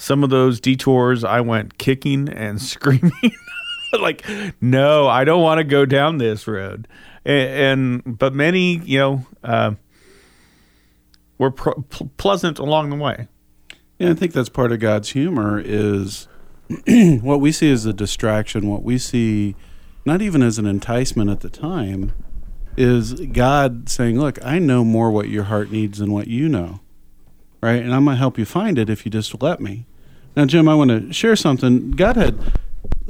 Some 0.00 0.24
of 0.24 0.30
those 0.30 0.60
detours, 0.60 1.24
I 1.24 1.42
went 1.42 1.76
kicking 1.76 2.28
and 2.28 2.60
screaming, 2.72 3.12
like, 4.00 4.24
"No, 4.60 5.06
I 5.06 5.24
don't 5.24 5.42
want 5.42 5.58
to 5.58 5.64
go 5.64 5.84
down 5.84 6.16
this 6.16 6.46
road." 6.46 6.88
And, 7.24 8.04
and 8.06 8.18
but 8.18 8.34
many, 8.34 8.78
you 8.78 8.98
know, 8.98 9.26
uh, 9.44 9.74
were 11.36 11.50
pl- 11.50 11.84
pleasant 12.16 12.58
along 12.58 12.90
the 12.90 12.96
way. 12.96 13.28
Yeah, 13.98 14.10
I 14.10 14.14
think 14.14 14.32
that's 14.32 14.48
part 14.48 14.72
of 14.72 14.80
God's 14.80 15.10
humor 15.10 15.60
is 15.62 16.28
what 16.86 17.40
we 17.40 17.52
see 17.52 17.70
as 17.70 17.84
a 17.84 17.92
distraction, 17.92 18.68
what 18.68 18.82
we 18.82 18.96
see 18.96 19.54
not 20.06 20.22
even 20.22 20.42
as 20.42 20.58
an 20.58 20.64
enticement 20.64 21.28
at 21.28 21.40
the 21.40 21.50
time, 21.50 22.14
is 22.74 23.12
God 23.32 23.90
saying, 23.90 24.18
Look, 24.18 24.42
I 24.42 24.58
know 24.58 24.82
more 24.82 25.10
what 25.10 25.28
your 25.28 25.44
heart 25.44 25.70
needs 25.70 25.98
than 25.98 26.10
what 26.10 26.28
you 26.28 26.48
know. 26.48 26.80
Right? 27.62 27.82
And 27.82 27.94
I'm 27.94 28.06
gonna 28.06 28.16
help 28.16 28.38
you 28.38 28.46
find 28.46 28.78
it 28.78 28.88
if 28.88 29.04
you 29.04 29.10
just 29.10 29.42
let 29.42 29.60
me. 29.60 29.84
Now, 30.36 30.44
Jim, 30.46 30.68
I 30.68 30.74
want 30.74 30.90
to 30.90 31.12
share 31.12 31.36
something. 31.36 31.90
God 31.92 32.16
had 32.16 32.38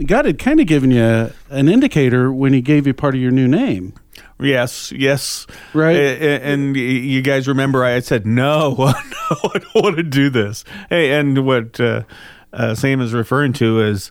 God 0.06 0.24
had 0.24 0.38
kind 0.38 0.61
of 0.61 0.66
given 0.66 0.90
you 0.90 1.30
an 1.50 1.68
indicator 1.68 2.33
when 2.33 2.52
he 2.52 2.61
gave 2.61 2.87
you 2.87 2.94
part 2.94 3.14
of 3.14 3.20
your 3.20 3.30
new 3.30 3.46
name. 3.46 3.92
Yes, 4.40 4.90
yes, 4.92 5.46
right. 5.74 5.96
And, 5.96 6.42
and 6.42 6.76
you 6.76 7.20
guys 7.20 7.46
remember 7.46 7.85
I 7.85 8.00
said 8.00 8.26
no, 8.26 8.74
no, 8.78 8.87
I 8.87 9.59
don't 9.59 9.74
want 9.74 9.96
to 9.96 10.02
do 10.02 10.30
this. 10.30 10.64
Hey, 10.88 11.12
and 11.12 11.44
what 11.44 11.78
uh, 11.78 12.04
uh, 12.52 12.74
Sam 12.74 13.02
is 13.02 13.12
referring 13.12 13.52
to 13.54 13.80
is 13.80 14.11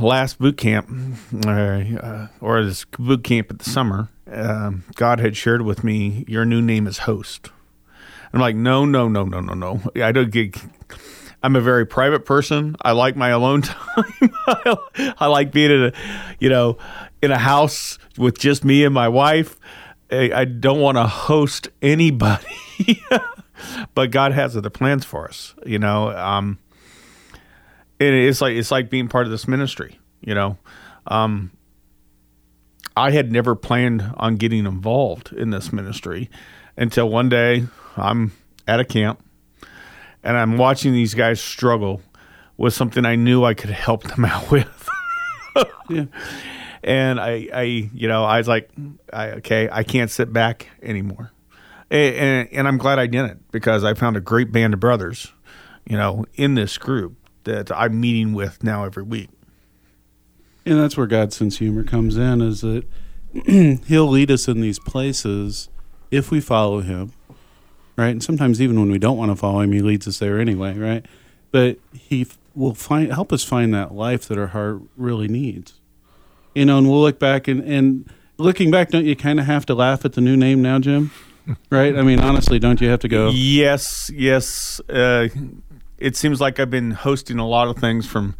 last 0.00 0.38
boot 0.38 0.58
camp, 0.58 0.90
uh, 1.46 1.50
uh, 1.50 2.26
or 2.40 2.62
this 2.62 2.84
boot 2.84 3.24
camp 3.24 3.50
at 3.50 3.58
the 3.60 3.70
summer. 3.70 4.08
Um, 4.30 4.84
God 4.96 5.18
had 5.18 5.34
shared 5.34 5.62
with 5.62 5.82
me, 5.82 6.26
"Your 6.28 6.44
new 6.44 6.60
name 6.60 6.86
is 6.86 6.98
host." 6.98 7.50
I'm 8.32 8.40
like, 8.40 8.56
no, 8.56 8.84
no, 8.86 9.08
no, 9.08 9.24
no, 9.24 9.40
no, 9.40 9.52
no. 9.52 9.82
I 10.02 10.10
don't 10.12 10.30
get. 10.30 10.56
I'm 11.42 11.56
a 11.56 11.60
very 11.60 11.86
private 11.86 12.24
person. 12.24 12.76
I 12.82 12.92
like 12.92 13.16
my 13.16 13.30
alone 13.30 13.62
time. 13.62 14.30
I 14.46 15.26
like 15.26 15.52
being 15.52 15.70
in 15.70 15.82
a, 15.86 15.92
you 16.38 16.48
know, 16.48 16.78
in 17.20 17.30
a 17.30 17.38
house 17.38 17.98
with 18.16 18.38
just 18.38 18.64
me 18.64 18.84
and 18.84 18.94
my 18.94 19.08
wife. 19.08 19.58
I, 20.10 20.44
don't 20.44 20.80
want 20.80 20.98
to 20.98 21.06
host 21.06 21.68
anybody. 21.80 22.46
but 23.94 24.10
God 24.10 24.32
has 24.32 24.56
other 24.56 24.70
plans 24.70 25.06
for 25.06 25.26
us, 25.26 25.54
you 25.64 25.78
know. 25.78 26.10
Um, 26.10 26.58
and 27.98 28.14
it's 28.14 28.40
like 28.40 28.54
it's 28.54 28.70
like 28.70 28.90
being 28.90 29.08
part 29.08 29.26
of 29.26 29.30
this 29.30 29.48
ministry, 29.48 29.98
you 30.20 30.34
know. 30.34 30.58
Um, 31.06 31.50
I 32.96 33.10
had 33.10 33.32
never 33.32 33.54
planned 33.54 34.12
on 34.16 34.36
getting 34.36 34.66
involved 34.66 35.32
in 35.32 35.50
this 35.50 35.72
ministry 35.72 36.28
until 36.76 37.08
one 37.08 37.28
day 37.28 37.64
I'm 37.96 38.32
at 38.68 38.80
a 38.80 38.84
camp 38.84 39.24
and 40.22 40.36
I'm 40.36 40.56
watching 40.56 40.92
these 40.92 41.14
guys 41.14 41.40
struggle 41.40 42.00
with 42.56 42.74
something 42.74 43.04
I 43.04 43.16
knew 43.16 43.44
I 43.44 43.54
could 43.54 43.70
help 43.70 44.04
them 44.04 44.24
out 44.24 44.50
with. 44.50 44.88
yeah. 45.88 46.04
And 46.84 47.20
I, 47.20 47.48
I, 47.54 47.62
you 47.62 48.08
know, 48.08 48.24
I 48.24 48.38
was 48.38 48.48
like, 48.48 48.70
I, 49.12 49.30
okay, 49.32 49.68
I 49.70 49.84
can't 49.84 50.10
sit 50.10 50.32
back 50.32 50.68
anymore. 50.82 51.30
And, 51.90 52.14
and, 52.16 52.48
and 52.52 52.68
I'm 52.68 52.78
glad 52.78 52.98
I 52.98 53.06
didn't 53.06 53.50
because 53.52 53.84
I 53.84 53.94
found 53.94 54.16
a 54.16 54.20
great 54.20 54.50
band 54.50 54.74
of 54.74 54.80
brothers, 54.80 55.32
you 55.86 55.96
know, 55.96 56.24
in 56.34 56.54
this 56.54 56.78
group 56.78 57.16
that 57.44 57.70
I'm 57.70 58.00
meeting 58.00 58.32
with 58.32 58.64
now 58.64 58.84
every 58.84 59.02
week. 59.02 59.30
And 60.64 60.78
that's 60.78 60.96
where 60.96 61.06
God's 61.06 61.36
sense 61.36 61.58
humor 61.58 61.84
comes 61.84 62.16
in 62.16 62.40
is 62.40 62.60
that 62.60 62.84
he'll 63.86 64.08
lead 64.08 64.30
us 64.30 64.48
in 64.48 64.60
these 64.60 64.78
places 64.78 65.68
if 66.10 66.30
we 66.30 66.40
follow 66.40 66.80
him. 66.80 67.12
Right? 67.96 68.08
And 68.08 68.22
sometimes 68.22 68.60
even 68.60 68.78
when 68.80 68.90
we 68.90 68.98
don't 68.98 69.18
want 69.18 69.30
to 69.30 69.36
follow 69.36 69.60
him, 69.60 69.72
he 69.72 69.80
leads 69.80 70.08
us 70.08 70.18
there 70.18 70.38
anyway, 70.38 70.76
right? 70.76 71.04
But 71.50 71.78
he 71.92 72.22
f- 72.22 72.38
will 72.54 72.74
find 72.74 73.12
help 73.12 73.32
us 73.32 73.44
find 73.44 73.74
that 73.74 73.92
life 73.94 74.26
that 74.28 74.38
our 74.38 74.48
heart 74.48 74.80
really 74.96 75.28
needs. 75.28 75.74
You 76.54 76.64
know, 76.64 76.78
and 76.78 76.88
we'll 76.88 77.02
look 77.02 77.18
back 77.18 77.48
and, 77.48 77.62
and 77.62 78.10
looking 78.38 78.70
back, 78.70 78.90
don't 78.90 79.04
you 79.04 79.16
kind 79.16 79.38
of 79.40 79.46
have 79.46 79.66
to 79.66 79.74
laugh 79.74 80.04
at 80.04 80.14
the 80.14 80.20
new 80.20 80.36
name 80.36 80.62
now, 80.62 80.78
Jim? 80.78 81.10
right? 81.70 81.96
I 81.96 82.02
mean, 82.02 82.20
honestly, 82.20 82.58
don't 82.58 82.80
you 82.80 82.88
have 82.88 83.00
to 83.00 83.08
go? 83.08 83.30
Yes, 83.30 84.10
yes. 84.14 84.80
Uh, 84.88 85.28
it 85.98 86.16
seems 86.16 86.40
like 86.40 86.60
I've 86.60 86.70
been 86.70 86.92
hosting 86.92 87.38
a 87.38 87.46
lot 87.46 87.68
of 87.68 87.76
things 87.78 88.06
from 88.06 88.34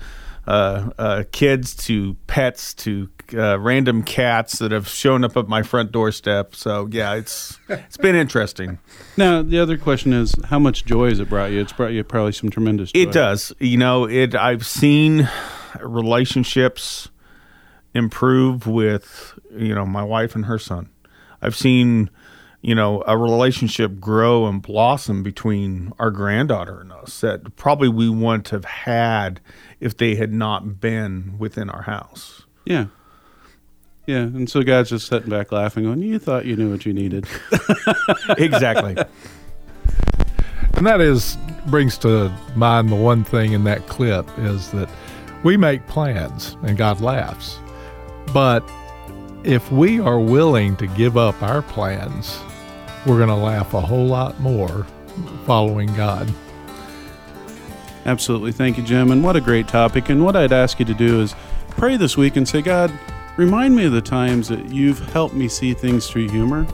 kids 1.33 1.75
to 1.75 2.15
pets 2.27 2.75
to 2.75 3.09
uh, 3.35 3.59
random 3.59 4.03
cats 4.03 4.59
that 4.59 4.73
have 4.73 4.89
shown 4.89 5.25
up 5.25 5.37
at 5.37 5.49
my 5.49 5.63
front 5.63 5.93
doorstep. 5.93 6.55
So 6.55 6.89
yeah, 6.91 7.15
it's 7.15 7.59
it's 7.69 7.97
been 7.97 8.15
interesting. 8.15 8.79
Now 9.17 9.43
the 9.43 9.59
other 9.59 9.77
question 9.77 10.13
is, 10.13 10.35
how 10.45 10.59
much 10.59 10.85
joy 10.85 11.09
has 11.11 11.21
it 11.21 11.29
brought 11.29 11.51
you? 11.51 11.61
It's 11.61 11.73
brought 11.73 11.93
you 11.93 12.05
probably 12.05 12.33
some 12.33 12.51
tremendous. 12.51 12.93
joy. 12.93 13.01
It 13.01 13.13
does. 13.13 13.53
You 13.59 13.79
know, 13.79 14.09
it. 14.09 14.35
I've 14.35 14.67
seen 14.67 15.29
relationships 15.81 17.09
improve 17.95 18.67
with 18.67 19.39
you 19.55 19.75
know 19.75 19.87
my 19.87 20.03
wife 20.03 20.35
and 20.35 20.47
her 20.47 20.59
son. 20.59 20.89
I've 21.41 21.57
seen 21.57 22.11
you 22.63 22.75
know 22.75 23.03
a 23.07 23.19
relationship 23.19 24.01
grow 24.01 24.47
and 24.47 24.63
blossom 24.63 25.23
between 25.23 25.93
our 25.99 26.11
granddaughter 26.11 26.81
and 26.81 26.93
us 26.93 27.21
that 27.21 27.57
probably 27.57 27.89
we 27.89 28.09
wouldn't 28.09 28.49
have 28.49 28.65
had 28.65 29.41
if 29.81 29.97
they 29.97 30.15
had 30.15 30.33
not 30.33 30.81
been 30.81 31.37
within 31.39 31.69
our 31.69 31.83
house. 31.83 32.45
Yeah. 32.65 32.87
Yeah, 34.07 34.23
and 34.23 34.51
so 34.51 34.63
God's 34.63 34.91
just 34.91 35.07
sitting 35.07 35.31
back 35.31 35.53
laughing, 35.53 35.85
going, 35.85 36.03
"You 36.03 36.19
thought 36.19 36.45
you 36.45 36.57
knew 36.57 36.71
what 36.71 36.85
you 36.85 36.93
needed." 36.93 37.27
exactly. 38.39 38.97
And 40.75 40.87
that 40.87 41.01
is 41.01 41.37
brings 41.67 41.97
to 41.99 42.33
mind 42.57 42.89
the 42.89 42.97
one 42.97 43.23
thing 43.23 43.53
in 43.53 43.63
that 43.65 43.87
clip 43.87 44.27
is 44.39 44.73
that 44.73 44.89
we 45.45 45.57
make 45.57 45.87
plans 45.87 46.57
and 46.63 46.77
God 46.77 47.01
laughs. 47.01 47.59
But 48.33 48.69
if 49.45 49.71
we 49.71 50.01
are 50.01 50.19
willing 50.19 50.77
to 50.79 50.89
give 50.89 51.17
up 51.17 51.41
our 51.41 51.63
plans, 51.63 52.41
we're 53.07 53.17
going 53.17 53.29
to 53.29 53.35
laugh 53.35 53.75
a 53.75 53.81
whole 53.81 54.07
lot 54.07 54.39
more 54.41 54.87
following 55.47 55.93
God. 55.95 56.33
Absolutely. 58.05 58.53
Thank 58.53 58.79
you, 58.79 58.83
Jim. 58.83 59.13
And 59.13 59.23
what 59.23 59.37
a 59.37 59.41
great 59.41 59.69
topic. 59.69 60.09
And 60.09 60.25
what 60.25 60.37
I'd 60.37 60.53
ask 60.53 60.79
you 60.79 60.85
to 60.87 60.95
do 60.95 61.21
is 61.21 61.35
pray 61.71 61.97
this 61.97 62.17
week 62.17 62.37
and 62.37 62.49
say, 62.49 62.63
God, 62.63 62.93
remind 63.37 63.77
me 63.77 63.85
of 63.85 63.93
the 63.93 64.03
times 64.03 64.49
that 64.49 64.71
you've 64.71 64.99
helped 65.11 65.35
me 65.35 65.49
see 65.49 65.75
things 65.75 66.09
through 66.09 66.29
humor. 66.29 66.67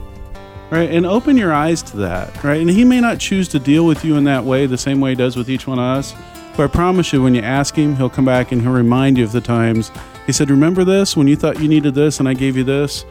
Right? 0.71 0.89
And 0.91 1.05
open 1.05 1.35
your 1.35 1.51
eyes 1.51 1.81
to 1.83 1.97
that. 1.97 2.43
Right? 2.43 2.61
And 2.61 2.69
he 2.69 2.83
may 2.83 3.01
not 3.01 3.19
choose 3.19 3.47
to 3.49 3.59
deal 3.59 3.85
with 3.85 4.05
you 4.05 4.17
in 4.17 4.23
that 4.25 4.43
way, 4.43 4.65
the 4.65 4.77
same 4.77 5.01
way 5.01 5.11
he 5.11 5.15
does 5.15 5.35
with 5.35 5.49
each 5.49 5.67
one 5.67 5.79
of 5.79 5.97
us. 5.97 6.15
But 6.55 6.63
I 6.63 6.67
promise 6.67 7.13
you, 7.13 7.23
when 7.23 7.33
you 7.33 7.41
ask 7.41 7.75
him, 7.75 7.95
he'll 7.95 8.09
come 8.09 8.25
back 8.25 8.51
and 8.51 8.61
he'll 8.61 8.71
remind 8.71 9.17
you 9.17 9.23
of 9.23 9.31
the 9.31 9.41
times 9.41 9.91
he 10.25 10.33
said, 10.33 10.51
Remember 10.51 10.83
this 10.83 11.17
when 11.17 11.27
you 11.27 11.35
thought 11.35 11.59
you 11.59 11.67
needed 11.67 11.95
this 11.95 12.19
and 12.19 12.29
I 12.29 12.33
gave 12.35 12.55
you 12.55 12.63
this? 12.63 13.03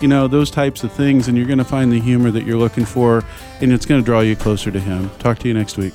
You 0.00 0.08
know, 0.08 0.28
those 0.28 0.50
types 0.50 0.84
of 0.84 0.92
things. 0.92 1.28
And 1.28 1.36
you're 1.36 1.46
going 1.46 1.58
to 1.58 1.64
find 1.64 1.90
the 1.92 2.00
humor 2.00 2.30
that 2.30 2.44
you're 2.44 2.58
looking 2.58 2.84
for. 2.84 3.22
And 3.60 3.72
it's 3.72 3.86
going 3.86 4.00
to 4.00 4.04
draw 4.04 4.20
you 4.20 4.36
closer 4.36 4.70
to 4.70 4.80
him. 4.80 5.10
Talk 5.18 5.38
to 5.40 5.48
you 5.48 5.54
next 5.54 5.76
week. 5.76 5.94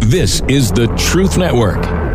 This 0.00 0.42
is 0.48 0.72
the 0.72 0.86
Truth 0.96 1.38
Network. 1.38 2.09